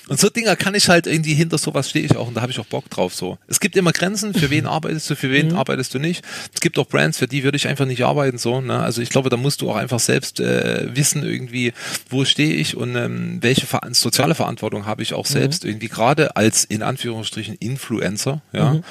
[0.08, 2.52] Und so Dinger kann ich halt irgendwie, hinter sowas stehe ich auch und da habe
[2.52, 3.36] ich auch Bock drauf so.
[3.46, 5.56] Es gibt immer Grenzen, für wen arbeitest du, für wen mhm.
[5.56, 6.24] arbeitest du nicht.
[6.54, 8.62] Es gibt auch Brands, für die würde ich einfach nicht arbeiten so.
[8.62, 8.80] Ne?
[8.80, 11.74] Also ich glaube, da musst du auch einfach selbst äh, wissen irgendwie,
[12.08, 15.32] wo stehe ich und ähm, welche soziale Verantwortung habe ich auch mhm.
[15.32, 15.70] selbst mhm.
[15.70, 18.74] irgendwie gerade als in Anführungsstrichen Influencer, ja.
[18.74, 18.84] Mhm.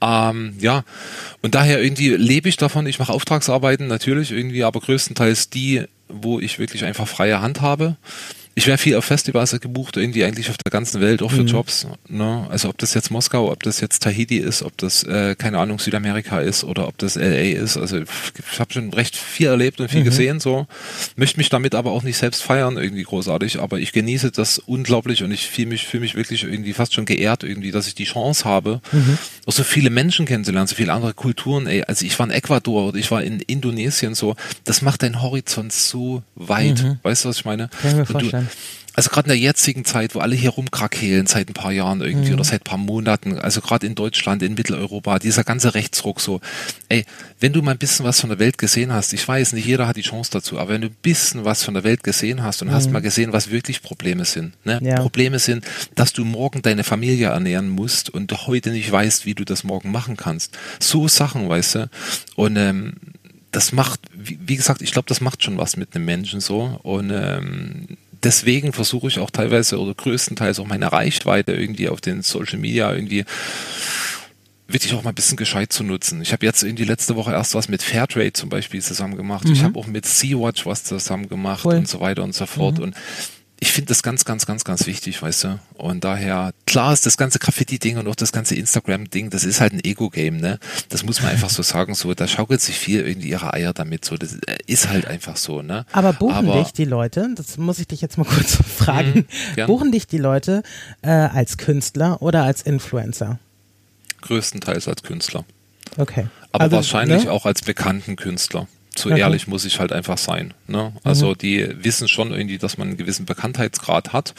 [0.00, 0.82] Ähm, ja,
[1.42, 6.40] und daher irgendwie lebe ich davon, ich mache Auftragsarbeiten natürlich irgendwie, aber größtenteils die, wo
[6.40, 7.96] ich wirklich einfach freie Hand habe
[8.54, 11.46] ich wäre viel auf Festivals gebucht, irgendwie eigentlich auf der ganzen Welt, auch für mhm.
[11.46, 11.86] Jobs.
[12.08, 12.46] Ne?
[12.50, 15.78] Also ob das jetzt Moskau, ob das jetzt Tahiti ist, ob das, äh, keine Ahnung,
[15.78, 17.76] Südamerika ist oder ob das LA ist.
[17.76, 20.04] Also ich habe schon recht viel erlebt und viel mhm.
[20.04, 20.66] gesehen, so.
[21.16, 25.22] Möchte mich damit aber auch nicht selbst feiern, irgendwie großartig, aber ich genieße das unglaublich
[25.22, 28.04] und ich fühle mich, fühle mich wirklich irgendwie fast schon geehrt, irgendwie, dass ich die
[28.04, 29.16] Chance habe, mhm.
[29.46, 31.84] auch so viele Menschen kennenzulernen, so viele andere Kulturen, ey.
[31.84, 34.34] Also ich war in Ecuador oder ich war in Indonesien so,
[34.64, 36.82] das macht deinen Horizont so weit.
[36.82, 36.98] Mhm.
[37.02, 37.68] Weißt du, was ich meine?
[37.80, 38.39] Kann ich mir vorstellen
[38.94, 42.28] also gerade in der jetzigen Zeit, wo alle hier rumkrakehlen seit ein paar Jahren irgendwie
[42.28, 42.34] mhm.
[42.34, 46.40] oder seit ein paar Monaten, also gerade in Deutschland, in Mitteleuropa, dieser ganze Rechtsruck so,
[46.88, 47.04] ey,
[47.38, 49.86] wenn du mal ein bisschen was von der Welt gesehen hast, ich weiß, nicht jeder
[49.86, 52.62] hat die Chance dazu, aber wenn du ein bisschen was von der Welt gesehen hast
[52.62, 52.72] und mhm.
[52.72, 54.80] hast mal gesehen, was wirklich Probleme sind, ne?
[54.82, 54.96] Ja.
[54.96, 59.44] Probleme sind, dass du morgen deine Familie ernähren musst und heute nicht weißt, wie du
[59.44, 60.58] das morgen machen kannst.
[60.80, 61.90] So Sachen, weißt du?
[62.34, 62.94] Und ähm,
[63.52, 66.78] das macht, wie, wie gesagt, ich glaube, das macht schon was mit einem Menschen so.
[66.82, 72.22] Und ähm, deswegen versuche ich auch teilweise oder größtenteils auch meine Reichweite irgendwie auf den
[72.22, 73.24] Social Media irgendwie
[74.72, 76.22] wirklich auch mal ein bisschen gescheit zu nutzen.
[76.22, 79.44] Ich habe jetzt in die letzte Woche erst was mit Fairtrade zum Beispiel zusammen gemacht.
[79.44, 79.52] Mhm.
[79.52, 81.74] Ich habe auch mit Sea-Watch was zusammen gemacht cool.
[81.74, 82.78] und so weiter und so fort.
[82.78, 82.84] Mhm.
[82.84, 82.96] Und
[83.62, 85.58] ich finde das ganz, ganz, ganz, ganz wichtig, weißt du.
[85.74, 89.74] Und daher, klar ist das ganze Graffiti-Ding und auch das ganze Instagram-Ding, das ist halt
[89.74, 90.58] ein Ego-Game, ne?
[90.88, 94.06] Das muss man einfach so sagen, so, da schaukelt sich viel irgendwie ihre Eier damit,
[94.06, 95.84] so, das äh, ist halt einfach so, ne?
[95.92, 99.66] Aber buchen Aber, dich die Leute, das muss ich dich jetzt mal kurz fragen, mh,
[99.66, 100.62] buchen dich die Leute
[101.02, 103.38] äh, als Künstler oder als Influencer?
[104.22, 105.44] Größtenteils als Künstler.
[105.98, 106.28] Okay.
[106.52, 107.30] Aber also, wahrscheinlich ne?
[107.30, 108.68] auch als bekannten Künstler
[109.00, 109.20] so okay.
[109.20, 110.54] ehrlich muss ich halt einfach sein.
[110.66, 110.92] Ne?
[111.04, 111.38] Also mhm.
[111.38, 114.34] die wissen schon irgendwie, dass man einen gewissen Bekanntheitsgrad hat.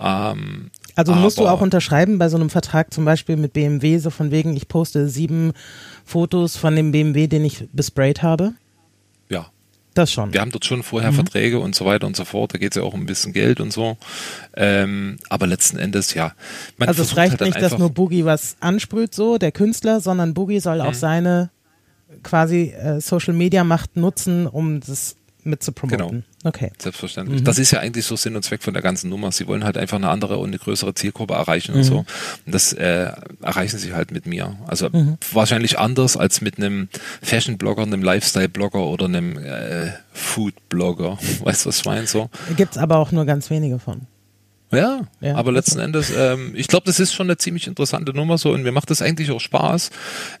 [0.00, 4.10] Ähm, also musst du auch unterschreiben bei so einem Vertrag zum Beispiel mit BMW, so
[4.10, 5.52] von wegen, ich poste sieben
[6.04, 8.52] Fotos von dem BMW, den ich besprayt habe?
[9.28, 9.46] Ja.
[9.94, 10.32] Das schon.
[10.32, 11.16] Wir haben dort schon vorher mhm.
[11.16, 12.52] Verträge und so weiter und so fort.
[12.52, 13.96] Da geht es ja auch um ein bisschen Geld und so.
[14.56, 16.32] Ähm, aber letzten Endes, ja.
[16.80, 20.60] also es reicht halt nicht, dass nur Boogie was ansprüht, so, der Künstler, sondern Boogie
[20.60, 20.94] soll auch mhm.
[20.94, 21.50] seine
[22.22, 25.98] quasi äh, Social Media Macht nutzen, um das mit zu promoten.
[25.98, 26.22] Genau.
[26.44, 26.70] Okay.
[26.78, 27.40] Selbstverständlich.
[27.40, 27.44] Mhm.
[27.44, 29.30] Das ist ja eigentlich so Sinn und Zweck von der ganzen Nummer.
[29.32, 31.78] Sie wollen halt einfach eine andere und eine größere Zielgruppe erreichen mhm.
[31.78, 31.98] und so.
[31.98, 33.10] Und das äh,
[33.42, 34.56] erreichen sie halt mit mir.
[34.66, 35.18] Also mhm.
[35.32, 36.88] wahrscheinlich anders als mit einem
[37.22, 41.18] Fashion-Blogger, einem Lifestyle-Blogger oder einem äh, Food-Blogger.
[41.42, 42.06] Weißt du, was ich meine?
[42.06, 42.30] So.
[42.56, 44.02] Gibt es aber auch nur ganz wenige von.
[44.76, 48.38] Ja, ja, aber letzten Endes, ähm, ich glaube, das ist schon eine ziemlich interessante Nummer
[48.38, 49.90] so und mir macht das eigentlich auch Spaß,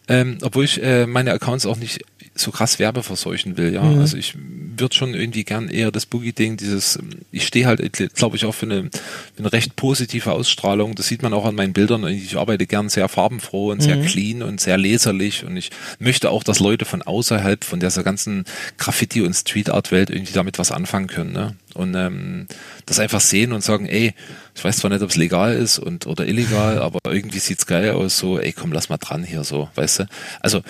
[0.08, 2.00] ähm, obwohl ich äh, meine Accounts auch nicht
[2.34, 3.82] so krass Werbe verseuchen will, ja.
[3.82, 4.00] Mhm.
[4.00, 6.98] Also ich würde schon irgendwie gern eher das Boogie-Ding, dieses,
[7.30, 7.80] ich stehe halt,
[8.14, 10.96] glaube ich, auch für eine, für eine recht positive Ausstrahlung.
[10.96, 12.04] Das sieht man auch an meinen Bildern.
[12.08, 14.06] Ich arbeite gern sehr farbenfroh und sehr mhm.
[14.06, 15.70] clean und sehr leserlich und ich
[16.00, 18.44] möchte auch, dass Leute von außerhalb von dieser ganzen
[18.78, 21.54] Graffiti- und Street-Art-Welt irgendwie damit was anfangen können, ne?
[21.74, 22.46] Und ähm,
[22.86, 24.14] das einfach sehen und sagen, ey,
[24.54, 27.90] ich weiß zwar nicht, ob es legal ist und oder illegal, aber irgendwie sieht's geil
[27.90, 30.06] aus, so, ey, komm, lass mal dran hier, so, weißt du?
[30.40, 30.62] Also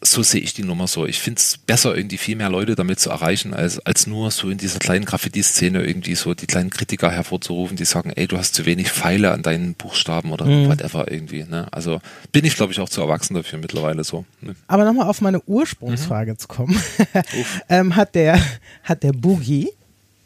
[0.00, 1.06] so sehe ich die Nummer so.
[1.06, 4.48] Ich finde es besser, irgendwie viel mehr Leute damit zu erreichen, als, als nur so
[4.48, 8.54] in dieser kleinen Graffiti-Szene irgendwie so die kleinen Kritiker hervorzurufen, die sagen, ey, du hast
[8.54, 10.68] zu wenig Pfeile an deinen Buchstaben oder mhm.
[10.68, 11.44] whatever irgendwie.
[11.44, 11.66] Ne?
[11.72, 14.24] Also bin ich, glaube ich, auch zu erwachsen dafür mittlerweile so.
[14.40, 14.54] Ne?
[14.68, 16.38] Aber nochmal auf meine Ursprungsfrage mhm.
[16.38, 16.80] zu kommen.
[17.68, 18.40] ähm, hat, der,
[18.84, 19.70] hat der Boogie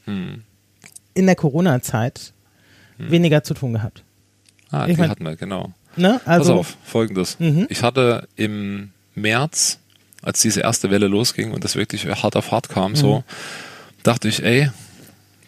[0.05, 0.43] mhm.
[1.15, 2.35] in der Corona-Zeit
[2.99, 3.11] mhm.
[3.11, 4.05] weniger zu tun gehabt?
[4.71, 5.73] Ah, ich die mein, hatten wir, genau.
[5.97, 6.21] Ne?
[6.25, 7.41] Also, Pass auf, folgendes.
[7.41, 7.67] Mhm.
[7.69, 9.79] Ich hatte im März,
[10.23, 12.97] als diese erste Welle losging und das wirklich hart auf hart kam, mhm.
[12.97, 13.25] so,
[14.03, 14.71] dachte ich, ey,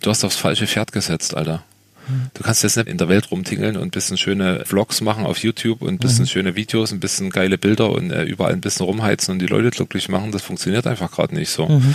[0.03, 1.63] du hast aufs falsche Pferd gesetzt, Alter.
[2.09, 2.31] Mhm.
[2.35, 5.39] Du kannst jetzt nicht in der Welt rumtingeln und ein bisschen schöne Vlogs machen auf
[5.39, 6.29] YouTube und ein bisschen mhm.
[6.29, 9.71] schöne Videos, ein bisschen geile Bilder und äh, überall ein bisschen rumheizen und die Leute
[9.71, 10.33] glücklich machen.
[10.33, 11.67] Das funktioniert einfach gerade nicht so.
[11.69, 11.95] Mhm.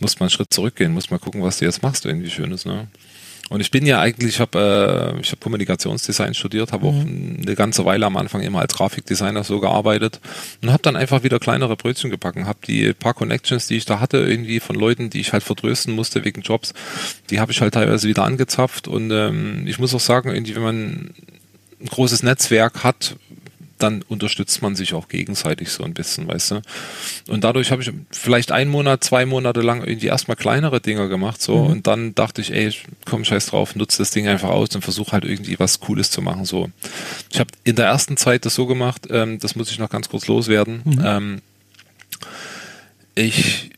[0.00, 2.88] Muss man einen Schritt zurückgehen, muss mal gucken, was du jetzt machst, irgendwie Schönes, ne?
[3.52, 6.90] Und ich bin ja eigentlich, ich habe äh, ich hab Kommunikationsdesign studiert, habe mhm.
[6.90, 7.00] auch
[7.44, 10.20] eine ganze Weile am Anfang immer als Grafikdesigner so gearbeitet
[10.62, 14.00] und habe dann einfach wieder kleinere Brötchen gebacken, habe die paar Connections, die ich da
[14.00, 16.72] hatte, irgendwie von Leuten, die ich halt vertrösten musste wegen Jobs,
[17.28, 20.62] die habe ich halt teilweise wieder angezapft und ähm, ich muss auch sagen, irgendwie, wenn
[20.62, 21.10] man
[21.78, 23.16] ein großes Netzwerk hat,
[23.82, 26.62] dann unterstützt man sich auch gegenseitig so ein bisschen, weißt du.
[27.28, 31.42] Und dadurch habe ich vielleicht einen Monat, zwei Monate lang irgendwie erstmal kleinere Dinger gemacht,
[31.42, 31.64] so.
[31.64, 31.70] Mhm.
[31.70, 32.72] Und dann dachte ich, ey,
[33.04, 36.22] komm scheiß drauf, nutze das Ding einfach aus und versuche halt irgendwie was Cooles zu
[36.22, 36.70] machen, so.
[37.30, 40.08] Ich habe in der ersten Zeit das so gemacht, ähm, das muss ich noch ganz
[40.08, 40.82] kurz loswerden.
[40.84, 41.02] Mhm.
[41.04, 41.42] Ähm,
[43.14, 43.71] ich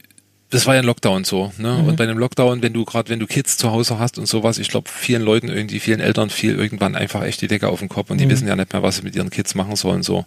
[0.55, 1.73] das war ja ein Lockdown so, ne?
[1.73, 1.89] Mhm.
[1.89, 4.59] Und bei einem Lockdown, wenn du gerade, wenn du Kids zu Hause hast und sowas,
[4.59, 7.89] ich glaube, vielen Leuten irgendwie, vielen Eltern fiel irgendwann einfach echt die Decke auf den
[7.89, 8.31] Kopf und die mhm.
[8.31, 10.05] wissen ja nicht mehr, was sie mit ihren Kids machen sollen.
[10.05, 10.25] So,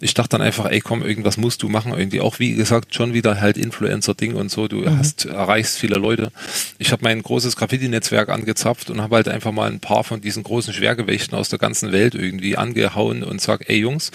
[0.00, 3.14] ich dachte dann einfach, ey, komm, irgendwas musst du machen, irgendwie auch wie gesagt schon
[3.14, 4.68] wieder halt Influencer-Ding und so.
[4.68, 4.98] Du mhm.
[4.98, 6.30] hast erreichst viele Leute.
[6.76, 10.42] Ich habe mein großes Graffiti-Netzwerk angezapft und habe halt einfach mal ein paar von diesen
[10.42, 14.10] großen Schwergewichten aus der ganzen Welt irgendwie angehauen und sag, ey Jungs,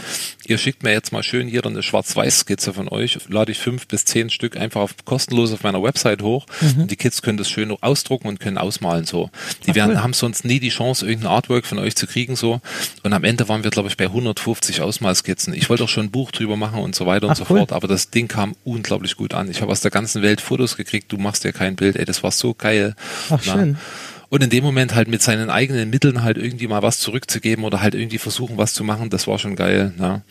[0.45, 4.05] ihr schickt mir jetzt mal schön jeder eine Schwarz-Weiß-Skizze von euch, lade ich fünf bis
[4.05, 6.83] zehn Stück einfach auf kostenlose auf meiner Website hoch mhm.
[6.83, 9.29] und die Kids können das schön ausdrucken und können ausmalen so.
[9.65, 10.03] Die Ach, werden, cool.
[10.03, 12.61] haben sonst nie die Chance, irgendein Artwork von euch zu kriegen so.
[13.03, 15.53] Und am Ende waren wir, glaube ich, bei 150 Ausmalskizzen.
[15.53, 17.59] Ich wollte auch schon ein Buch drüber machen und so weiter Ach, und so cool.
[17.59, 19.49] fort, aber das Ding kam unglaublich gut an.
[19.49, 22.23] Ich habe aus der ganzen Welt Fotos gekriegt, du machst dir kein Bild, ey, das
[22.23, 22.95] war so geil.
[23.29, 23.77] Ach, Na, schön
[24.29, 27.81] und in dem Moment halt mit seinen eigenen Mitteln halt irgendwie mal was zurückzugeben oder
[27.81, 29.93] halt irgendwie versuchen, was zu machen, das war schon geil.
[29.97, 30.23] Ne?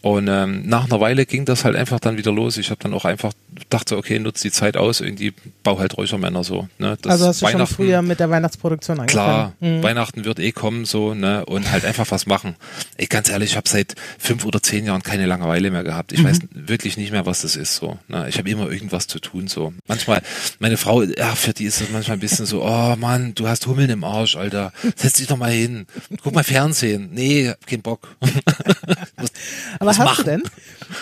[0.00, 2.56] Und ähm, nach einer Weile ging das halt einfach dann wieder los.
[2.56, 3.32] Ich habe dann auch einfach
[3.70, 6.68] dachte, okay, nutze die Zeit aus, irgendwie bau halt Räuchermänner so.
[6.78, 6.96] Ne?
[7.02, 9.24] Das also hast du schon früher mit der Weihnachtsproduktion angefangen?
[9.24, 9.82] Klar, mhm.
[9.82, 12.56] Weihnachten wird eh kommen so ne und halt einfach was machen.
[12.96, 16.12] Ey, ganz ehrlich, ich habe seit fünf oder zehn Jahren keine Langeweile mehr gehabt.
[16.12, 16.28] Ich mhm.
[16.28, 17.98] weiß wirklich nicht mehr, was das ist so.
[18.08, 18.26] Ne?
[18.28, 19.72] Ich habe immer irgendwas zu tun so.
[19.86, 20.22] Manchmal,
[20.58, 23.66] meine Frau, ja, für die ist das manchmal ein bisschen so, oh Mann, du hast
[23.66, 24.72] Hummeln im Arsch, Alter.
[24.96, 25.86] Setz dich doch mal hin.
[26.22, 27.10] Guck mal Fernsehen.
[27.12, 28.16] Nee, kein Bock.
[29.78, 30.24] Aber hast machen.
[30.24, 30.42] du denn,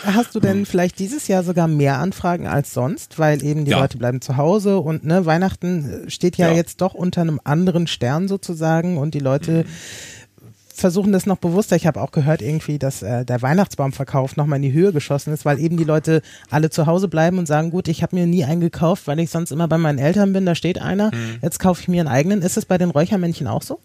[0.05, 3.81] hast du denn vielleicht dieses Jahr sogar mehr Anfragen als sonst, weil eben die Ja.
[3.81, 6.55] Leute bleiben zu Hause und ne, Weihnachten steht ja, Ja.
[6.57, 10.45] jetzt doch unter einem anderen Stern sozusagen und die Leute Mhm.
[10.75, 11.77] versuchen das noch bewusster.
[11.77, 15.45] Ich habe auch gehört irgendwie, dass äh, der Weihnachtsbaumverkauf nochmal in die Höhe geschossen ist,
[15.45, 18.45] weil eben die Leute alle zu Hause bleiben und sagen, gut, ich habe mir nie
[18.45, 21.39] einen gekauft, weil ich sonst immer bei meinen Eltern bin, da steht einer, Mhm.
[21.43, 22.41] jetzt kaufe ich mir einen eigenen.
[22.43, 23.79] Ist es bei den Räuchermännchen auch so?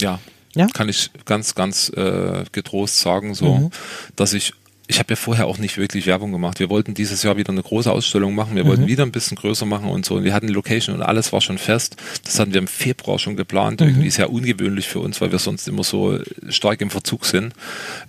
[0.00, 0.20] Ja.
[0.54, 0.66] Ja?
[0.72, 3.70] Kann ich ganz, ganz äh, getrost sagen, so, Mhm.
[4.16, 4.54] dass ich
[4.90, 6.58] ich habe ja vorher auch nicht wirklich Werbung gemacht.
[6.58, 8.56] Wir wollten dieses Jahr wieder eine große Ausstellung machen.
[8.56, 8.68] Wir Mhm.
[8.68, 10.14] wollten wieder ein bisschen größer machen und so.
[10.16, 11.96] Und wir hatten die Location und alles war schon fest.
[12.24, 13.36] Das hatten wir im Februar schon Mhm.
[13.38, 13.80] geplant.
[13.82, 17.52] Irgendwie sehr ungewöhnlich für uns, weil wir sonst immer so stark im Verzug sind.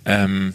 [0.06, 0.54] Ähm,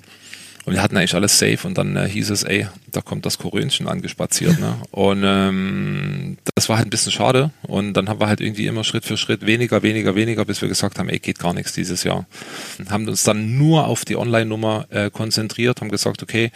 [0.65, 3.38] und wir hatten eigentlich alles safe und dann äh, hieß es, ey, da kommt das
[3.38, 4.60] Korönchen angespaziert.
[4.60, 4.75] Ne?
[4.89, 7.51] Und ähm, das war halt ein bisschen schade.
[7.67, 10.67] Und dann haben wir halt irgendwie immer Schritt für Schritt weniger, weniger, weniger, bis wir
[10.67, 12.25] gesagt haben, ey, geht gar nichts dieses Jahr.
[12.80, 16.51] Und haben uns dann nur auf die Online-Nummer äh, konzentriert, haben gesagt, okay,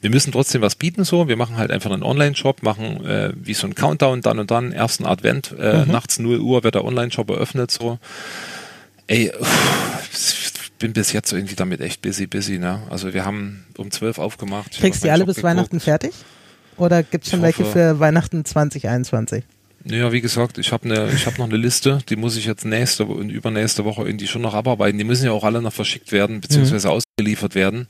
[0.00, 1.28] wir müssen trotzdem was bieten so.
[1.28, 4.72] Wir machen halt einfach einen Online-Shop, machen äh, wie so ein Countdown, dann und dann,
[4.72, 8.00] ersten Advent, äh, nachts 0 Uhr wird der Online-Shop eröffnet so.
[9.06, 9.30] Ey,
[10.12, 10.51] ich
[10.82, 12.82] bin bis jetzt irgendwie damit echt busy, busy, ne?
[12.90, 14.74] Also wir haben um 12 aufgemacht.
[14.74, 15.50] Hab Kriegst du die alle Shop bis geguckt.
[15.56, 16.12] Weihnachten fertig?
[16.76, 19.44] Oder gibt es schon Ich welche hoffe- für Weihnachten 2021?
[19.84, 22.64] Ja, wie gesagt, ich habe ne, ich habe noch eine Liste, die muss ich jetzt
[22.64, 24.96] nächste und übernächste Woche irgendwie schon noch abarbeiten.
[24.98, 27.88] Die müssen ja auch alle noch verschickt werden, beziehungsweise ausgeliefert werden.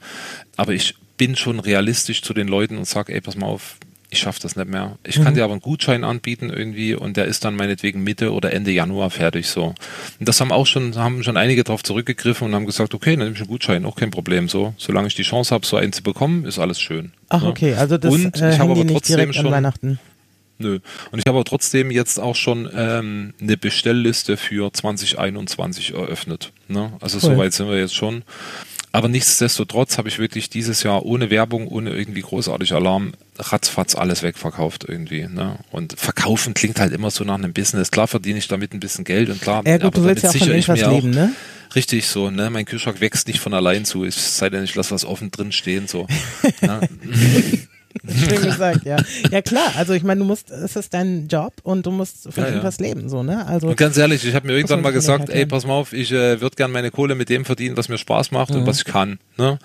[0.56, 3.76] Aber ich bin schon realistisch zu den Leuten und sage, ey, pass mal auf,
[4.12, 4.98] ich schaffe das nicht mehr.
[5.04, 8.52] Ich kann dir aber einen Gutschein anbieten irgendwie und der ist dann meinetwegen Mitte oder
[8.52, 9.74] Ende Januar fertig so.
[10.20, 13.20] Und das haben auch schon, haben schon einige darauf zurückgegriffen und haben gesagt, okay, dann
[13.24, 14.74] nehme ich einen Gutschein, auch kein Problem so.
[14.76, 17.12] Solange ich die Chance habe, so einen zu bekommen, ist alles schön.
[17.30, 17.48] Ach Ja.
[17.48, 19.98] okay, also das und äh, ich habe hängen die aber trotzdem schon Weihnachten.
[20.58, 20.78] Nö.
[21.10, 26.52] Und ich habe aber trotzdem jetzt auch schon ähm, eine Bestellliste für 2021 eröffnet.
[26.68, 26.92] Ne?
[27.00, 27.34] Also Cool.
[27.34, 28.24] soweit sind wir jetzt schon.
[28.94, 34.22] Aber nichtsdestotrotz habe ich wirklich dieses Jahr ohne Werbung, ohne irgendwie großartig Alarm, ratzfatz alles
[34.22, 35.26] wegverkauft irgendwie.
[35.26, 35.58] Ne?
[35.70, 37.90] Und verkaufen klingt halt immer so nach einem Business.
[37.90, 40.30] Klar verdiene ich damit ein bisschen Geld und klar, Ja gut, aber du willst ja
[40.30, 41.32] damit auch sichere ich mir leben, ne?
[41.74, 42.50] Richtig so, ne?
[42.50, 45.52] Mein Kühlschrank wächst nicht von allein zu, es sei denn, ich lasse was offen drin
[45.52, 46.06] stehen, so.
[46.60, 46.80] ne?
[48.06, 48.96] Schön gesagt, ja.
[49.30, 52.32] Ja klar, also ich meine, du musst, es ist dein Job und du musst von
[52.36, 52.48] Ja, ja.
[52.48, 53.46] irgendwas leben, so, ne?
[53.46, 56.10] Also Und ganz ehrlich, ich habe mir irgendwann mal gesagt, ey, pass mal auf, ich
[56.12, 58.56] äh, würde gern meine Kohle mit dem verdienen, was mir Spaß macht Mhm.
[58.60, 59.18] und was ich kann.
[59.38, 59.58] Ne?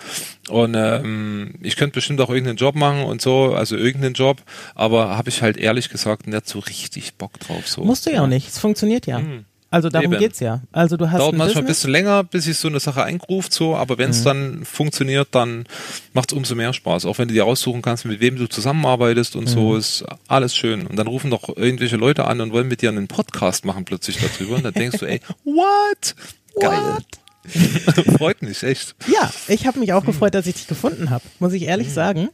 [0.50, 4.42] Und ähm, ich könnte bestimmt auch irgendeinen Job machen und so, also irgendeinen Job,
[4.76, 7.68] aber habe ich halt ehrlich gesagt nicht so richtig Bock drauf.
[7.68, 7.84] So.
[7.84, 8.48] musst du ja auch nicht.
[8.48, 9.22] Es funktioniert ja.
[9.69, 10.19] Also darum Eben.
[10.21, 10.62] geht's ja.
[10.71, 13.53] Also du hast Dauert ein manchmal ein bisschen länger, bis sich so eine Sache eingruft,
[13.53, 15.65] so, aber wenn es dann funktioniert, dann
[16.13, 17.06] macht es umso mehr Spaß.
[17.06, 20.88] Auch wenn du dir aussuchen kannst, mit wem du zusammenarbeitest und so, ist alles schön.
[20.88, 24.19] Und dann rufen doch irgendwelche Leute an und wollen mit dir einen Podcast machen plötzlich
[24.19, 24.56] darüber.
[24.56, 26.15] Und dann denkst du, ey, what?
[26.60, 26.95] Geil.
[26.95, 27.27] What?
[28.17, 28.95] Freut mich, echt.
[29.07, 32.29] Ja, ich habe mich auch gefreut, dass ich dich gefunden habe, muss ich ehrlich sagen.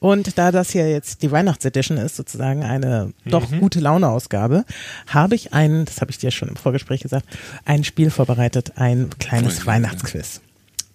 [0.00, 4.64] Und da das hier jetzt die Weihnachtsedition ist, sozusagen eine doch gute Laune-Ausgabe,
[5.06, 7.26] habe ich ein, das habe ich dir schon im Vorgespräch gesagt,
[7.64, 10.40] ein Spiel vorbereitet, ein kleines Oh ja, Weihnachtsquiz.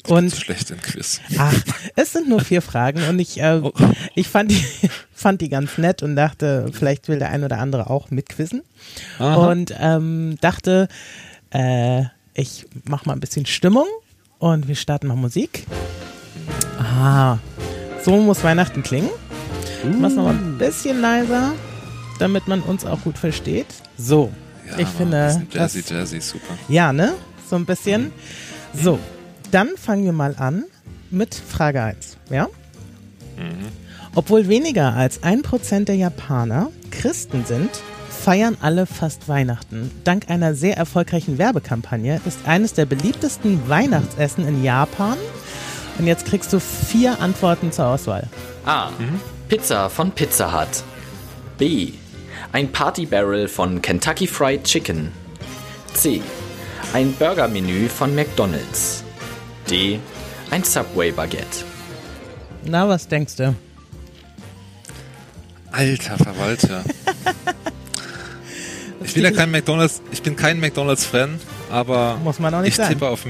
[0.07, 1.21] Und Und schlecht im Quiz.
[1.37, 1.53] Ach,
[1.95, 3.71] es sind nur vier Fragen und ich, äh, Oh.
[4.15, 4.65] ich fand, die,
[5.13, 8.63] fand die ganz nett und dachte, vielleicht will der ein oder andere auch mitquizzen.
[9.19, 9.35] Aha.
[9.51, 10.87] Und ähm, dachte,
[11.51, 13.87] äh, ich mach mal ein bisschen Stimmung
[14.39, 15.65] und wir starten mal Musik.
[16.79, 17.37] Ah,
[18.03, 19.09] so muss Weihnachten klingen.
[19.89, 21.53] Ich mach's noch mal ein bisschen leiser,
[22.19, 23.67] damit man uns auch gut versteht.
[23.97, 24.31] So,
[24.69, 26.53] Ja, ich finde, bisschen das, Jazzy, Jazzy, super.
[26.67, 27.13] ja, ne?
[27.49, 28.11] So ein bisschen.
[28.73, 28.99] So,
[29.51, 30.63] dann fangen wir mal an
[31.09, 32.17] mit Frage 1.
[32.29, 32.47] Ja?
[34.15, 37.69] Obwohl weniger als ein Prozent der Japaner Christen sind,
[38.21, 39.91] feiern alle fast Weihnachten.
[40.03, 45.17] Dank einer sehr erfolgreichen Werbekampagne ist eines der beliebtesten Weihnachtsessen in Japan.
[45.97, 48.27] Und jetzt kriegst du vier Antworten zur Auswahl.
[48.65, 48.89] A.
[49.49, 50.83] Pizza von Pizza Hut.
[51.57, 51.93] B.
[52.51, 55.11] Ein Party Barrel von Kentucky Fried Chicken.
[55.93, 56.21] C.
[56.93, 59.03] Ein Burgermenü von McDonald's.
[59.69, 59.99] D.
[60.51, 61.65] Ein Subway Baguette.
[62.65, 63.55] Na, was denkst du?
[65.71, 66.83] Alter Verwalter.
[69.03, 72.75] ich bin ja kein McDonalds, ich bin kein McDonalds-Fan, aber Muss man auch nicht ich
[72.75, 72.89] sein.
[72.89, 73.25] tippe auf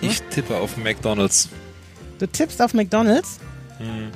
[0.00, 1.48] ich tippe auf McDonalds.
[2.18, 3.38] Du tippst auf McDonalds?
[3.78, 4.10] Hm.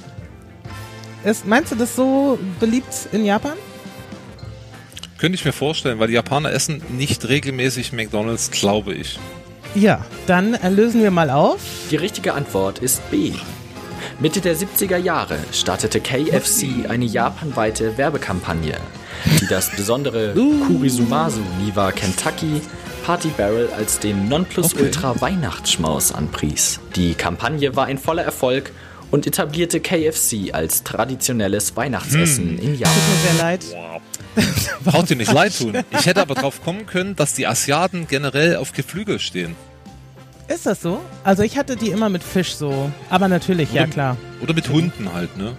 [1.25, 3.57] Ist, meinst du das so beliebt in Japan?
[5.19, 9.19] Könnte ich mir vorstellen, weil die Japaner essen nicht regelmäßig McDonalds, glaube ich.
[9.75, 11.61] Ja, dann lösen wir mal auf.
[11.91, 13.33] Die richtige Antwort ist B.
[14.19, 18.77] Mitte der 70er Jahre startete KFC eine japanweite Werbekampagne,
[19.41, 22.61] die das besondere Kurisumasu Niwa Kentucky
[23.05, 26.81] Party Barrel als den Nonplusultra Weihnachtsschmaus anpries.
[26.97, 28.73] Die Kampagne war ein voller Erfolg
[29.11, 32.95] und etablierte KFC als traditionelles Weihnachtsessen im Japan.
[32.95, 33.65] Tut mir sehr leid.
[34.85, 35.79] Braucht dir nicht leid tun.
[35.99, 39.57] Ich hätte aber drauf kommen können, dass die Asiaten generell auf Geflügel stehen.
[40.47, 41.01] Ist das so?
[41.25, 42.91] Also ich hatte die immer mit Fisch so.
[43.09, 44.17] Aber natürlich, ja Oder- klar.
[44.43, 45.57] Oder mit Hunden halt, ne?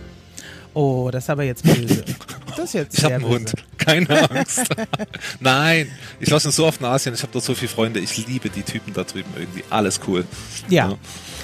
[0.73, 2.03] Oh, das ist aber jetzt böse.
[2.57, 3.25] Das ist jetzt Ich habe einen.
[3.25, 3.53] Hund.
[3.77, 4.61] Keine Angst.
[5.39, 7.13] Nein, ich war schon so oft in Asien.
[7.15, 7.99] Ich habe dort so viele Freunde.
[7.99, 9.63] Ich liebe die Typen da drüben irgendwie.
[9.69, 10.25] Alles cool.
[10.69, 10.97] Ja, Ja.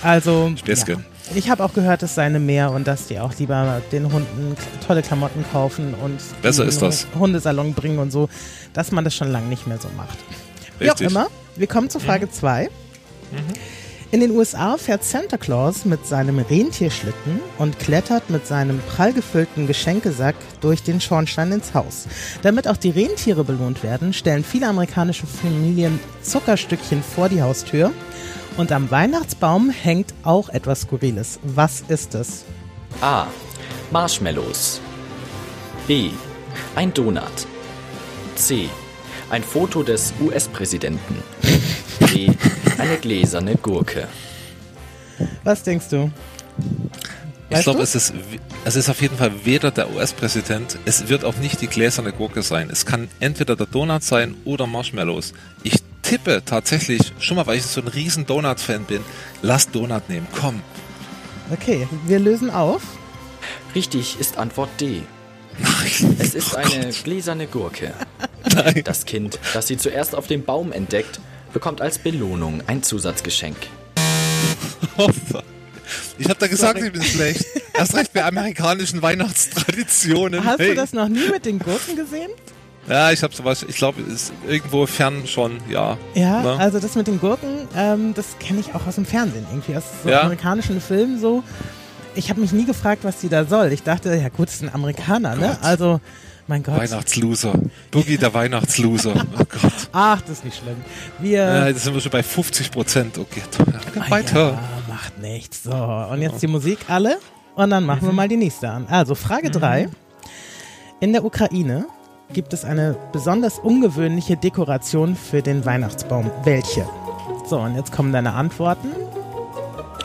[0.03, 0.91] also Späßke.
[0.93, 0.99] ja.
[1.35, 4.55] ich habe auch gehört, es sei eine mehr und dass die auch lieber den Hunden
[4.85, 7.07] tolle Klamotten kaufen und Besser ist das.
[7.15, 8.29] Hu- Hundesalon bringen und so,
[8.73, 10.17] dass man das schon lange nicht mehr so macht.
[10.79, 11.09] Wie auch Richtig.
[11.09, 12.69] immer, wir kommen zu Frage 2.
[14.09, 19.67] In den USA fährt Santa Claus mit seinem Rentierschlitten und klettert mit seinem prall gefüllten
[19.67, 22.07] Geschenkesack durch den Schornstein ins Haus.
[22.41, 27.91] Damit auch die Rentiere belohnt werden, stellen viele amerikanische Familien Zuckerstückchen vor die Haustür.
[28.55, 31.39] Und am Weihnachtsbaum hängt auch etwas Skurriles.
[31.43, 32.45] Was ist es?
[33.01, 33.27] A.
[33.91, 34.79] Marshmallows.
[35.85, 36.11] B.
[36.75, 37.45] Ein Donut.
[38.35, 38.69] C.
[39.29, 41.21] Ein Foto des US-Präsidenten.
[42.13, 42.31] D.
[42.77, 44.07] Eine gläserne Gurke.
[45.43, 46.11] Was denkst du?
[47.49, 47.83] Ich Weißt glaube, du?
[47.83, 48.13] es ist,
[48.65, 52.41] es ist auf jeden Fall weder der US-Präsident, es wird auch nicht die gläserne Gurke
[52.43, 52.69] sein.
[52.69, 55.33] Es kann entweder der Donut sein oder Marshmallows.
[55.63, 59.01] Ich tippe tatsächlich, schon mal, weil ich so ein riesen Donut-Fan bin,
[59.41, 60.61] lass Donut nehmen, komm.
[61.51, 62.81] Okay, wir lösen auf.
[63.73, 65.03] Richtig ist Antwort D.
[65.59, 66.15] Nein.
[66.19, 67.93] Es ist eine gläserne Gurke.
[68.53, 68.81] Nein.
[68.83, 71.19] Das Kind, das sie zuerst auf dem Baum entdeckt,
[71.57, 73.57] bekommt als Belohnung ein Zusatzgeschenk.
[76.19, 77.45] Ich habe da gesagt, ich bin schlecht.
[77.73, 80.43] Erst recht bei amerikanischen Weihnachtstraditionen.
[80.43, 80.69] Hast Hey.
[80.69, 82.29] du das noch nie mit den Gurken gesehen?
[82.89, 85.97] Ja, ich habe sowas, ich glaube, es ist irgendwo fern schon, ja.
[86.13, 86.57] Ja, Ne?
[86.59, 89.83] also das mit den Gurken, ähm, das kenne ich auch aus dem Fernsehen irgendwie, aus
[90.03, 90.21] so Ja.
[90.21, 91.43] amerikanischen Filmen so.
[92.15, 93.71] Ich habe mich nie gefragt, was die da soll.
[93.71, 95.47] Ich dachte, ja gut, das ist ein Amerikaner, ne?
[95.49, 95.57] Gott.
[95.61, 96.01] Also,
[96.47, 96.77] mein Gott.
[96.77, 97.53] Weihnachtsloser.
[97.91, 99.13] Boogie der Weihnachtsloser.
[99.39, 99.89] Oh Gott.
[99.91, 100.77] Ach, das ist nicht schlimm.
[101.19, 101.43] Wir.
[101.43, 103.17] Ja, jetzt sind wir schon bei 50 Prozent.
[103.17, 103.41] Okay,
[103.99, 104.49] Ah, weiter.
[104.51, 104.59] Ja,
[104.93, 105.63] macht nichts.
[105.63, 107.17] So, und jetzt die Musik alle
[107.55, 108.85] und dann machen wir mal die nächste an.
[108.89, 109.89] Also, Frage 3.
[110.99, 111.85] In der Ukraine
[112.33, 116.29] gibt es eine besonders ungewöhnliche Dekoration für den Weihnachtsbaum.
[116.43, 116.87] Welche?
[117.49, 118.89] So, und jetzt kommen deine Antworten.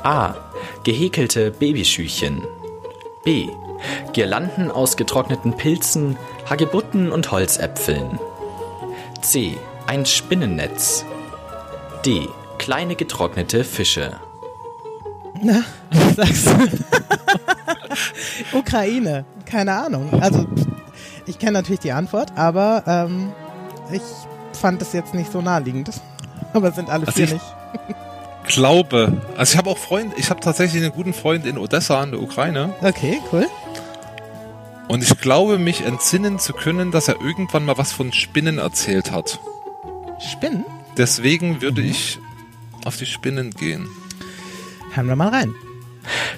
[0.04, 0.34] A.
[0.84, 2.42] Gehäkelte Babyschüchen.
[3.24, 3.48] B.
[4.12, 6.16] Girlanden aus getrockneten Pilzen,
[6.48, 8.18] Hagebutten und Holzäpfeln.
[9.20, 9.56] C.
[9.86, 11.04] Ein Spinnennetz.
[12.04, 12.28] D.
[12.58, 14.12] Kleine getrocknete Fische.
[15.42, 16.68] Na, was sagst du?
[18.58, 20.08] Ukraine, keine Ahnung.
[20.20, 20.46] Also,
[21.26, 23.32] ich kenne natürlich die Antwort, aber ähm,
[23.92, 24.02] ich
[24.58, 25.90] fand es jetzt nicht so naheliegend.
[26.54, 27.44] Aber es sind alle Also vier ich- nicht.
[28.46, 29.12] Glaube.
[29.36, 32.20] Also ich habe auch Freund, ich habe tatsächlich einen guten Freund in Odessa in der
[32.20, 33.46] Ukraine Okay, cool.
[34.92, 39.10] Und ich glaube mich entsinnen zu können, dass er irgendwann mal was von Spinnen erzählt
[39.10, 39.40] hat.
[40.20, 40.66] Spinnen?
[40.98, 42.18] Deswegen würde ich
[42.84, 43.88] auf die Spinnen gehen.
[44.92, 45.54] Hören wir mal rein.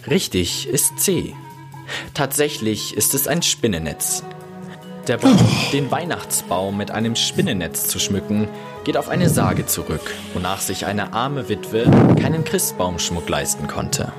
[0.08, 1.34] Richtig ist C.
[2.14, 4.22] Tatsächlich ist es ein Spinnennetz.
[5.08, 8.46] Der Wunsch, den Weihnachtsbaum mit einem Spinnennetz zu schmücken,
[8.84, 11.90] geht auf eine Sage zurück, wonach sich eine arme Witwe
[12.20, 14.12] keinen Christbaumschmuck leisten konnte.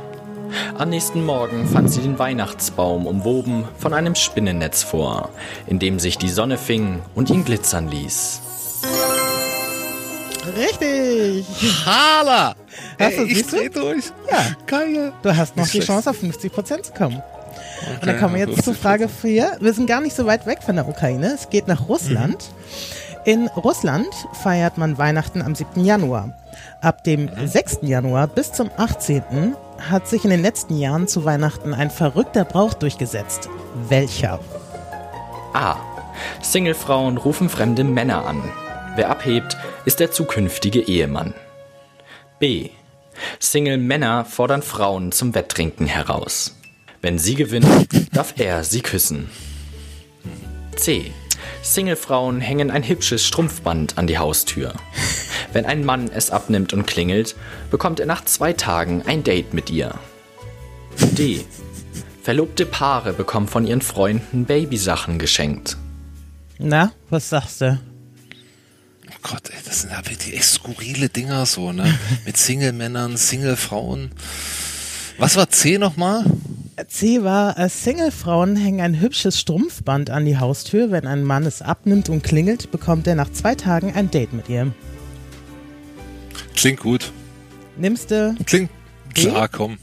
[0.77, 5.29] Am nächsten Morgen fand sie den Weihnachtsbaum umwoben von einem Spinnennetz vor,
[5.67, 8.41] in dem sich die Sonne fing und ihn glitzern ließ.
[10.57, 11.45] Richtig.
[11.85, 12.55] Hala!
[12.99, 14.05] Hast du, Ey, ich dreh durch.
[14.31, 14.45] Ja.
[14.67, 15.11] Geil.
[15.21, 15.79] Du hast noch die.
[15.79, 17.15] Chance, auf 50% zu kommen.
[17.15, 18.75] Und dann Okay, kommen wir jetzt zu 50%.
[18.75, 19.57] Frage 4.
[19.59, 21.33] Wir sind gar nicht so weit weg von der Ukraine.
[21.33, 22.51] Es geht nach Russland.
[23.25, 24.07] In Russland
[24.43, 25.83] feiert man Weihnachten am 7.
[25.83, 26.37] Januar.
[26.81, 27.79] Ab dem 6.
[27.81, 29.55] Januar bis zum 18.
[29.79, 33.49] hat sich in den letzten Jahren zu Weihnachten ein verrückter Brauch durchgesetzt.
[33.89, 34.39] Welcher?
[35.53, 35.77] A.
[36.41, 38.43] Singlefrauen rufen fremde Männer an.
[38.95, 41.33] Wer abhebt, ist der zukünftige Ehemann.
[42.39, 42.69] B.
[43.39, 46.57] Single-Männer fordern Frauen zum Wetttrinken heraus.
[47.01, 49.29] Wenn sie gewinnen, darf er sie küssen.
[50.75, 51.11] C.
[51.61, 54.73] Singlefrauen hängen ein hübsches Strumpfband an die Haustür.
[55.53, 57.35] Wenn ein Mann es abnimmt und klingelt,
[57.71, 59.95] bekommt er nach zwei Tagen ein Date mit ihr.
[60.99, 61.45] D.
[62.21, 65.77] Verlobte Paare bekommen von ihren Freunden Babysachen geschenkt.
[66.57, 67.79] Na, was sagst du?
[69.09, 71.97] Oh Gott, ey, das sind ja wirklich echt skurrile Dinger so, ne?
[72.25, 74.11] Mit Single-Männern, Single-Frauen.
[75.17, 76.25] Was war C nochmal?
[76.87, 80.91] C war, äh, Singlefrauen hängen ein hübsches Strumpfband an die Haustür.
[80.91, 84.49] Wenn ein Mann es abnimmt und klingelt, bekommt er nach zwei Tagen ein Date mit
[84.49, 84.73] ihr.
[86.55, 87.11] Klingt gut.
[87.77, 88.35] Nimmst du?
[88.45, 88.69] Klingt
[89.15, 89.21] D?
[89.21, 89.77] klar, komm.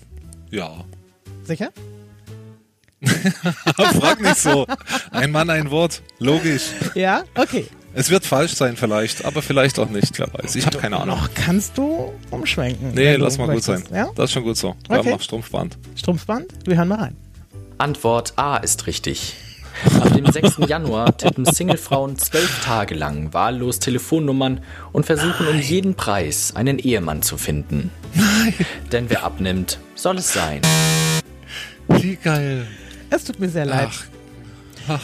[0.51, 0.85] Ja.
[1.45, 1.71] Sicher?
[3.05, 4.67] Frag nicht so.
[5.11, 6.03] Ein Mann, ein Wort.
[6.19, 6.71] Logisch.
[6.95, 7.25] Ja?
[7.35, 7.67] Okay.
[7.95, 10.57] Es wird falsch sein vielleicht, aber vielleicht auch nicht, wer weiß.
[10.57, 11.19] Ich habe keine Ahnung.
[11.19, 12.93] Noch kannst du umschwenken.
[12.95, 13.85] Nee, lass mal gut sein.
[13.93, 14.09] Ja?
[14.15, 14.71] Das ist schon gut so.
[14.89, 15.01] Okay.
[15.01, 15.11] Okay.
[15.13, 15.77] Mach Strumpfband.
[15.97, 16.47] Strumpfband?
[16.65, 17.17] Wir hören mal rein.
[17.79, 19.35] Antwort A ist richtig.
[20.01, 20.59] Ab dem 6.
[20.69, 24.61] Januar tippen Singlefrauen zwölf Tage lang wahllos Telefonnummern
[24.93, 27.91] und versuchen um jeden Preis einen Ehemann zu finden.
[28.93, 30.61] Denn wer abnimmt, soll es sein.
[31.89, 32.67] Wie geil.
[33.11, 33.89] Es tut mir sehr leid.
[33.91, 34.12] Ach.
[34.89, 35.01] Ach.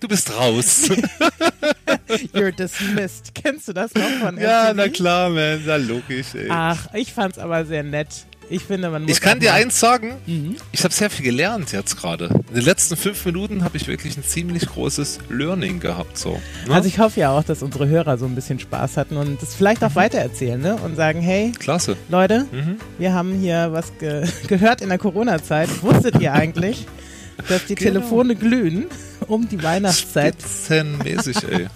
[0.00, 0.88] Du bist raus.
[2.34, 3.34] You're dismissed.
[3.34, 4.76] Kennst du das noch von ja, MTV?
[4.76, 5.62] na klar, man.
[5.64, 6.48] Na logisch, ey.
[6.50, 8.08] Ach, ich fand's aber sehr nett.
[8.50, 10.56] Ich finde, man muss Ich kann dir eins sagen, Mhm.
[10.72, 12.26] ich habe sehr viel gelernt jetzt gerade.
[12.48, 16.18] In den letzten fünf Minuten habe ich wirklich ein ziemlich großes Learning gehabt.
[16.18, 16.38] So.
[16.66, 16.74] Ne?
[16.74, 19.54] Also ich hoffe ja auch, dass unsere Hörer so ein bisschen Spaß hatten und das
[19.54, 20.74] vielleicht auch weitererzählen ne?
[20.76, 21.96] und sagen, hey, Klasse.
[22.10, 22.76] Leute, Mhm.
[22.98, 25.70] wir haben hier was ge gehört in der Corona-Zeit.
[25.82, 26.86] Wusstet ihr eigentlich,
[27.48, 28.00] dass die Genau.
[28.00, 28.86] Telefone glühen
[29.26, 30.34] um die Weihnachtszeit?
[30.40, 31.66] Spitzenmäßig, ey.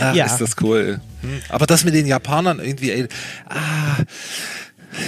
[0.00, 0.26] Ach, Ja.
[0.26, 1.00] ist das cool.
[1.22, 1.40] Hm.
[1.48, 3.08] Aber das mit den Japanern irgendwie, ey,
[3.48, 4.02] ah,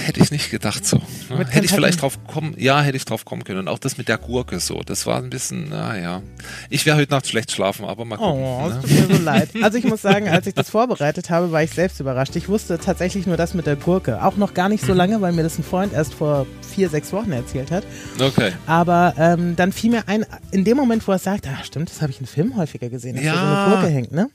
[0.05, 1.01] hätte ich nicht gedacht so.
[1.29, 3.59] Mit Hätte ich vielleicht drauf kommen, ja, hätte ich drauf kommen können.
[3.59, 6.21] Und auch das mit der Gurke so, das war ein bisschen, naja.
[6.69, 8.41] Ich werde heute Nacht schlecht schlafen, aber mal gucken.
[8.41, 8.81] Oh, es ne?
[8.81, 9.49] tut mir so leid.
[9.61, 12.35] Also ich muss sagen, als ich das vorbereitet habe, war ich selbst überrascht.
[12.35, 14.23] Ich wusste tatsächlich nur das mit der Gurke.
[14.23, 17.13] Auch noch gar nicht so lange, weil mir das ein Freund erst vor vier, sechs
[17.13, 17.83] Wochen erzählt hat.
[18.19, 18.51] Okay.
[18.65, 22.01] Aber ähm, dann fiel mir ein, in dem Moment, wo er sagt, ah, stimmt, das
[22.01, 23.63] habe ich in Filmen häufiger gesehen, dass da so Ja.
[23.65, 24.29] eine Gurke hängt, ne?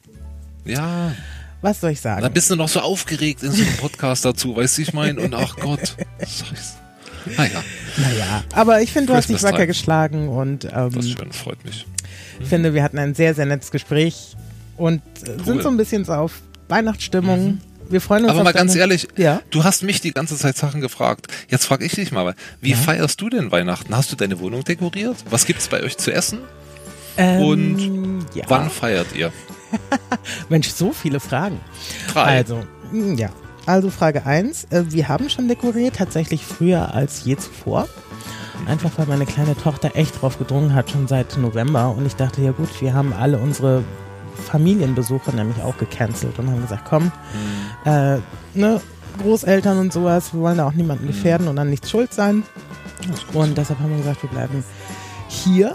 [0.65, 1.13] Ja.
[1.63, 2.23] Was soll ich sagen?
[2.23, 5.21] Dann bist du noch so aufgeregt in so einem Podcast dazu, weißt du, ich meine?
[5.21, 5.95] Und ach Gott.
[7.37, 7.63] Naja,
[7.99, 9.67] Naja, aber ich finde, du hast dich wacker time.
[9.67, 11.87] geschlagen und ähm, das ist schön, freut mich.
[12.43, 14.37] finde, wir hatten ein sehr, sehr nettes Gespräch
[14.79, 15.63] und äh, sind Cool.
[15.63, 17.61] so ein bisschen so auf Weihnachtsstimmung.
[17.91, 19.43] Wir freuen uns Aber mal ganz ehrlich, Ja.
[19.51, 21.27] du hast mich die ganze Zeit Sachen gefragt.
[21.51, 23.95] Jetzt frage ich dich mal, wie feierst du denn Weihnachten?
[23.95, 25.17] Hast du deine Wohnung dekoriert?
[25.29, 26.39] Was gibt's bei euch zu essen?
[27.19, 28.45] Ähm, Und ja.
[28.49, 29.31] Wann feiert ihr?
[30.49, 31.61] Mensch, so viele Fragen.
[32.13, 32.39] Drei.
[32.39, 32.63] Also,
[32.93, 33.31] mm, ja.
[33.67, 34.65] Also Frage 1.
[34.71, 37.89] Äh, wir haben schon dekoriert, tatsächlich früher als je zuvor.
[38.67, 41.95] Einfach weil meine kleine Tochter echt drauf gedrungen hat, schon seit November.
[41.97, 43.85] Und ich dachte, ja gut, wir haben alle unsere
[44.47, 47.13] Familienbesuche nämlich auch gecancelt und haben gesagt, komm,
[47.85, 48.19] äh,
[48.55, 48.81] ne,
[49.23, 52.43] Großeltern und sowas, wir wollen da auch niemanden gefährden und an nichts schuld sein.
[53.33, 54.65] Und deshalb haben wir gesagt, wir bleiben
[55.29, 55.75] hier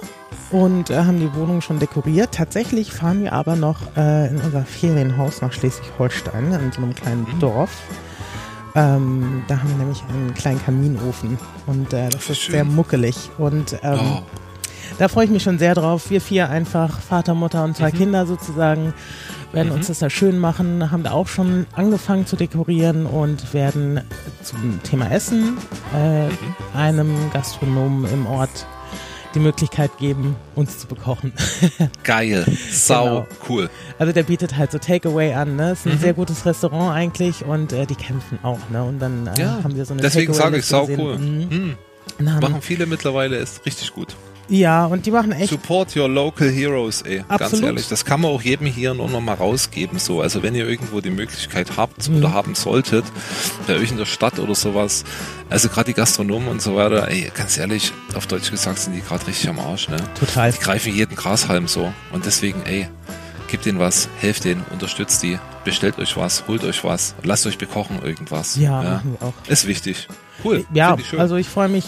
[0.56, 2.32] und äh, haben die Wohnung schon dekoriert.
[2.32, 7.28] Tatsächlich fahren wir aber noch äh, in unser Ferienhaus nach Schleswig-Holstein, in so einem kleinen
[7.42, 7.82] Dorf.
[8.74, 11.38] Ähm, da haben wir nämlich einen kleinen Kaminofen
[11.68, 12.54] und äh, das ist schön.
[12.54, 13.30] sehr muckelig.
[13.38, 14.22] Und ähm, Oh,
[14.98, 16.10] da freue ich mich schon sehr drauf.
[16.10, 18.94] Wir vier einfach, Vater, Mutter und zwei Kinder sozusagen,
[19.52, 24.00] werden uns das da schön machen, haben da auch schon angefangen zu dekorieren und werden
[24.42, 25.58] zum Thema Essen
[25.94, 28.68] äh, einem Gastronomen im Ort
[29.36, 31.34] die Möglichkeit geben, uns zu bekochen.
[32.04, 32.46] geil.
[32.72, 33.28] Sau Genau.
[33.50, 33.70] cool.
[34.00, 35.74] Also der bietet halt so Takeaway an, ne?
[35.74, 38.84] Ist ein sehr gutes Restaurant eigentlich und äh, die kämpfen auch, ne?
[38.84, 41.00] Und dann äh, Ja, haben wir so eine deswegen sage ich sau gesehen.
[41.00, 41.18] cool.
[41.18, 41.50] Mhm.
[42.20, 42.34] Hm.
[42.36, 44.16] Haben- Machen viele mittlerweile, ist richtig gut.
[44.48, 47.24] Ja, und die machen echt Support your local heroes, ey.
[47.28, 47.66] Ganz Absolut.
[47.66, 47.88] ehrlich.
[47.88, 49.98] Das kann man auch jedem hier nur noch mal rausgeben.
[50.00, 52.18] So, also wenn ihr irgendwo die Möglichkeit habt Mhm.
[52.18, 53.06] oder haben solltet,
[53.68, 55.04] bei euch in der Stadt oder sowas,
[55.50, 59.02] also gerade die Gastronomen und so weiter, ey, ganz ehrlich, auf Deutsch gesagt sind die
[59.02, 59.98] gerade richtig am Arsch, ne?
[60.20, 60.52] total.
[60.52, 61.92] Die greifen jeden Grashalm so.
[62.12, 62.88] Und deswegen, ey,
[63.48, 67.58] gebt denen was, helft denen, unterstützt die, bestellt euch was, holt euch was, lasst euch
[67.58, 68.56] bekochen irgendwas.
[68.58, 69.34] Ja, machen wir auch.
[69.48, 70.08] Ist wichtig.
[70.44, 70.66] Cool.
[70.74, 71.20] Ja, ich schön.
[71.20, 71.86] also ich freue mich.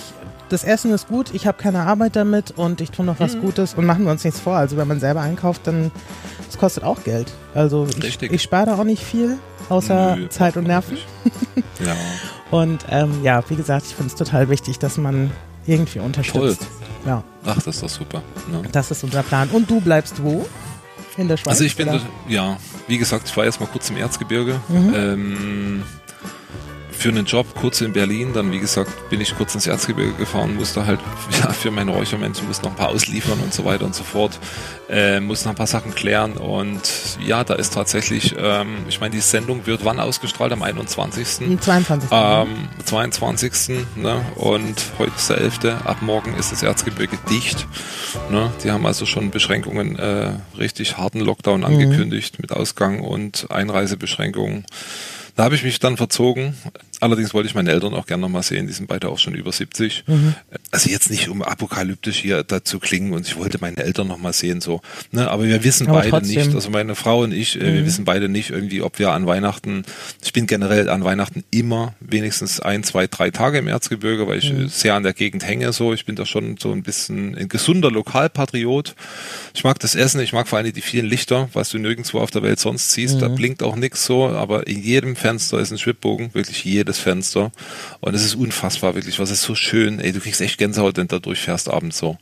[0.50, 3.24] Das Essen ist gut, ich habe keine Arbeit damit und ich tue noch Mhm.
[3.24, 4.56] was Gutes und machen wir uns nichts vor.
[4.56, 5.92] Also wenn man selber einkauft, dann
[6.46, 7.32] das kostet auch Geld.
[7.54, 9.38] Also ich, ich spare da auch nicht viel,
[9.70, 10.98] außer Nö, Zeit und Nerven.
[11.86, 11.94] Ja,
[12.50, 15.30] Und ähm, ja, wie gesagt, ich finde es total wichtig, dass man
[15.68, 16.66] irgendwie unterstützt.
[17.06, 18.22] Ja, ach, das ist doch super.
[18.52, 18.62] Ne?
[18.72, 19.50] das ist unser Plan.
[19.50, 20.48] Und du bleibst wo?
[21.18, 21.54] In der Schweiz?
[21.54, 24.60] Also ich bin, da- ja, wie gesagt, ich war erst mal kurz im Erzgebirge.
[24.70, 24.94] Mhm.
[24.96, 25.84] Ähm,
[26.98, 30.56] für einen Job kurz in Berlin, dann wie gesagt bin ich kurz ins Erzgebirge gefahren,
[30.56, 31.00] musste halt
[31.42, 34.40] ja, für meine Räuchermännchen musste noch ein paar ausliefern und so weiter und so fort,
[34.90, 36.82] äh, musste noch ein paar Sachen klären und
[37.24, 40.52] ja, da ist tatsächlich, ähm, ich meine die Sendung wird wann ausgestrahlt?
[40.52, 41.48] Am 21.
[41.48, 42.12] Am 22.
[42.12, 42.48] Am
[42.84, 43.52] 22.
[43.96, 44.26] Ne?
[44.36, 45.66] Und heute ist der 11.
[45.86, 47.68] Ab morgen ist das Erzgebirge dicht.
[48.32, 48.52] Ne?
[48.64, 54.66] Die haben also schon Beschränkungen, äh, richtig harten Lockdown angekündigt mit Ausgang und Einreisebeschränkungen.
[55.38, 56.56] Da habe ich mich dann verzogen.
[57.00, 58.66] Allerdings wollte ich meine Eltern auch gerne nochmal sehen.
[58.66, 60.06] Die sind beide auch schon über 70.
[60.08, 60.34] Mhm.
[60.72, 64.62] Also jetzt nicht um apokalyptisch hier dazu klingen und ich wollte meine Eltern nochmal sehen,
[64.62, 64.82] so.
[65.12, 65.30] Ne?
[65.30, 66.44] Aber wir wissen Aber beide trotzdem.
[66.44, 67.74] nicht, also meine Frau und ich, äh, mhm.
[67.76, 69.84] wir wissen beide nicht irgendwie, ob wir an Weihnachten,
[70.24, 74.52] ich bin generell an Weihnachten immer wenigstens ein, zwei, drei Tage im Erzgebirge, weil ich
[74.52, 74.68] mhm.
[74.68, 75.94] sehr an der Gegend hänge, so.
[75.94, 78.96] Ich bin da schon so ein bisschen ein gesunder Lokalpatriot.
[79.54, 82.32] Ich mag das Essen, ich mag vor allem die vielen Lichter, was du nirgendwo auf
[82.32, 83.22] der Welt sonst siehst.
[83.22, 83.36] Da mhm.
[83.36, 87.52] blinkt auch nichts so, aber in jedem Fenster ist ein Schwibbogen, wirklich jedes Fenster.
[88.00, 89.20] Und es ist unfassbar, wirklich.
[89.20, 90.00] Was ist so schön.
[90.00, 92.18] Ey, du kriegst echt Gänsehaut, wenn du da durchfährst abends so.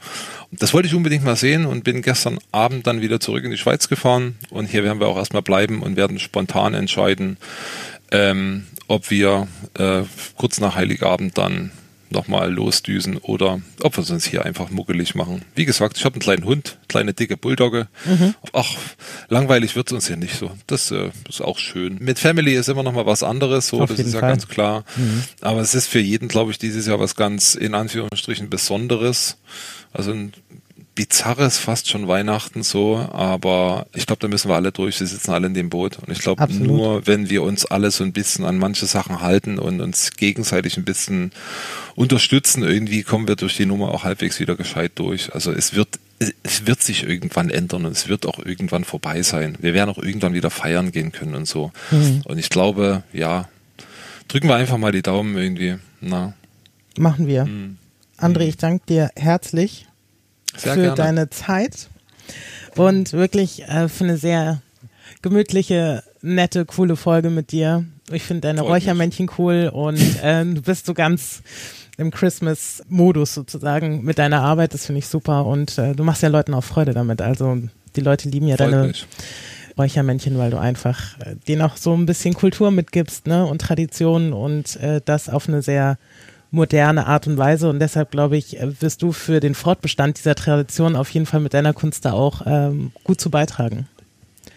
[0.49, 3.51] Und das wollte ich unbedingt mal sehen und bin gestern Abend dann wieder zurück in
[3.51, 4.39] die Schweiz gefahren.
[4.49, 7.37] Und hier werden wir auch erstmal bleiben und werden spontan entscheiden,
[8.11, 9.47] ähm, ob wir
[9.77, 10.01] äh,
[10.35, 11.69] kurz nach Heiligabend dann
[12.09, 15.43] nochmal losdüsen oder ob wir es uns hier einfach muckelig machen.
[15.55, 17.87] Wie gesagt, ich habe einen kleinen Hund, kleine dicke Bulldogge.
[18.05, 18.35] Mhm.
[18.53, 18.75] Ach,
[19.29, 20.51] langweilig wird es uns hier nicht so.
[20.67, 21.97] Das äh, ist auch schön.
[21.99, 24.29] Mit Family ist immer nochmal was anderes, so, Auf das ist ja Fall.
[24.29, 24.83] ganz klar.
[24.95, 25.23] Mhm.
[25.41, 29.37] Aber es ist für jeden, glaube ich, dieses Jahr was ganz in Anführungsstrichen Besonderes.
[29.93, 30.33] Also ein
[30.95, 34.99] bizarres fast schon Weihnachten so, aber ich glaube, da müssen wir alle durch.
[34.99, 35.99] Wir sitzen alle in dem Boot.
[35.99, 39.59] Und ich glaube, nur wenn wir uns alle so ein bisschen an manche Sachen halten
[39.59, 41.31] und uns gegenseitig ein bisschen
[41.95, 45.33] unterstützen, irgendwie kommen wir durch die Nummer auch halbwegs wieder gescheit durch.
[45.35, 45.99] Also es wird
[46.43, 49.57] es wird sich irgendwann ändern und es wird auch irgendwann vorbei sein.
[49.59, 51.73] Wir werden auch irgendwann wieder feiern gehen können und so.
[51.91, 52.21] Mhm.
[52.23, 53.49] Und ich glaube, ja,
[54.29, 55.75] drücken wir einfach mal die Daumen irgendwie.
[55.99, 56.33] Na.
[56.97, 57.45] Machen wir.
[57.45, 57.77] Mhm.
[58.17, 59.87] André, ich danke dir herzlich
[60.57, 60.95] sehr für gerne.
[60.95, 61.89] deine Zeit
[62.75, 64.61] und wirklich äh, für eine sehr
[65.21, 67.85] gemütliche, nette, coole Folge mit dir.
[68.11, 69.39] Ich finde deine Freut Räuchermännchen mich.
[69.39, 71.41] cool und äh, du bist so ganz
[71.97, 74.73] im Christmas-Modus sozusagen mit deiner Arbeit.
[74.73, 77.21] Das finde ich super und äh, du machst ja Leuten auch Freude damit.
[77.21, 77.57] Also
[77.95, 79.07] die Leute lieben ja Freut deine mich.
[79.77, 83.45] Räuchermännchen, weil du einfach äh, denen auch so ein bisschen Kultur mitgibst ne?
[83.45, 85.97] und Tradition und äh, das auf eine sehr
[86.55, 87.69] moderne Art und Weise.
[87.69, 91.53] Und deshalb glaube ich, wirst du für den Fortbestand dieser Tradition auf jeden Fall mit
[91.53, 93.87] deiner Kunst da auch ähm, gut zu beitragen.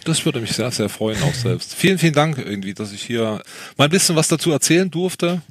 [0.04, 1.74] Das würde mich sehr, sehr freuen, auch selbst.
[1.74, 3.42] vielen, vielen Dank irgendwie, dass ich hier
[3.76, 5.42] mal ein bisschen was dazu erzählen durfte.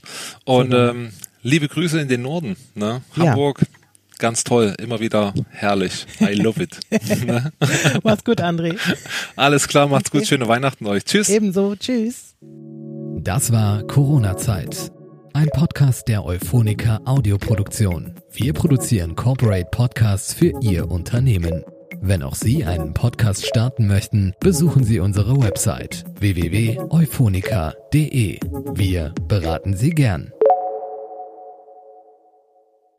[0.46, 1.12] Und ähm,
[1.44, 2.56] liebe Grüße in den Norden.
[2.74, 3.02] Ne?
[3.16, 3.68] Hamburg, ja.
[4.18, 6.08] ganz toll, immer wieder herrlich.
[6.22, 6.80] I love it.
[7.26, 7.52] Ne?
[8.04, 8.78] macht's gut, André.
[9.36, 10.26] Alles klar, macht's gut.
[10.26, 11.06] Schöne Weihnachten euch.
[11.06, 11.30] Tschüss.
[11.30, 12.36] Ebenso, tschüss.
[12.42, 14.92] Das war Corona-Zeit.
[15.38, 18.16] Ein Podcast der Euphonica Audioproduktion.
[18.32, 21.64] Wir produzieren Corporate Podcasts für Ihr Unternehmen.
[22.02, 28.40] Wenn auch Sie einen Podcast starten möchten, besuchen Sie unsere Website www.euphonica.de.
[28.74, 30.34] Wir beraten Sie gern.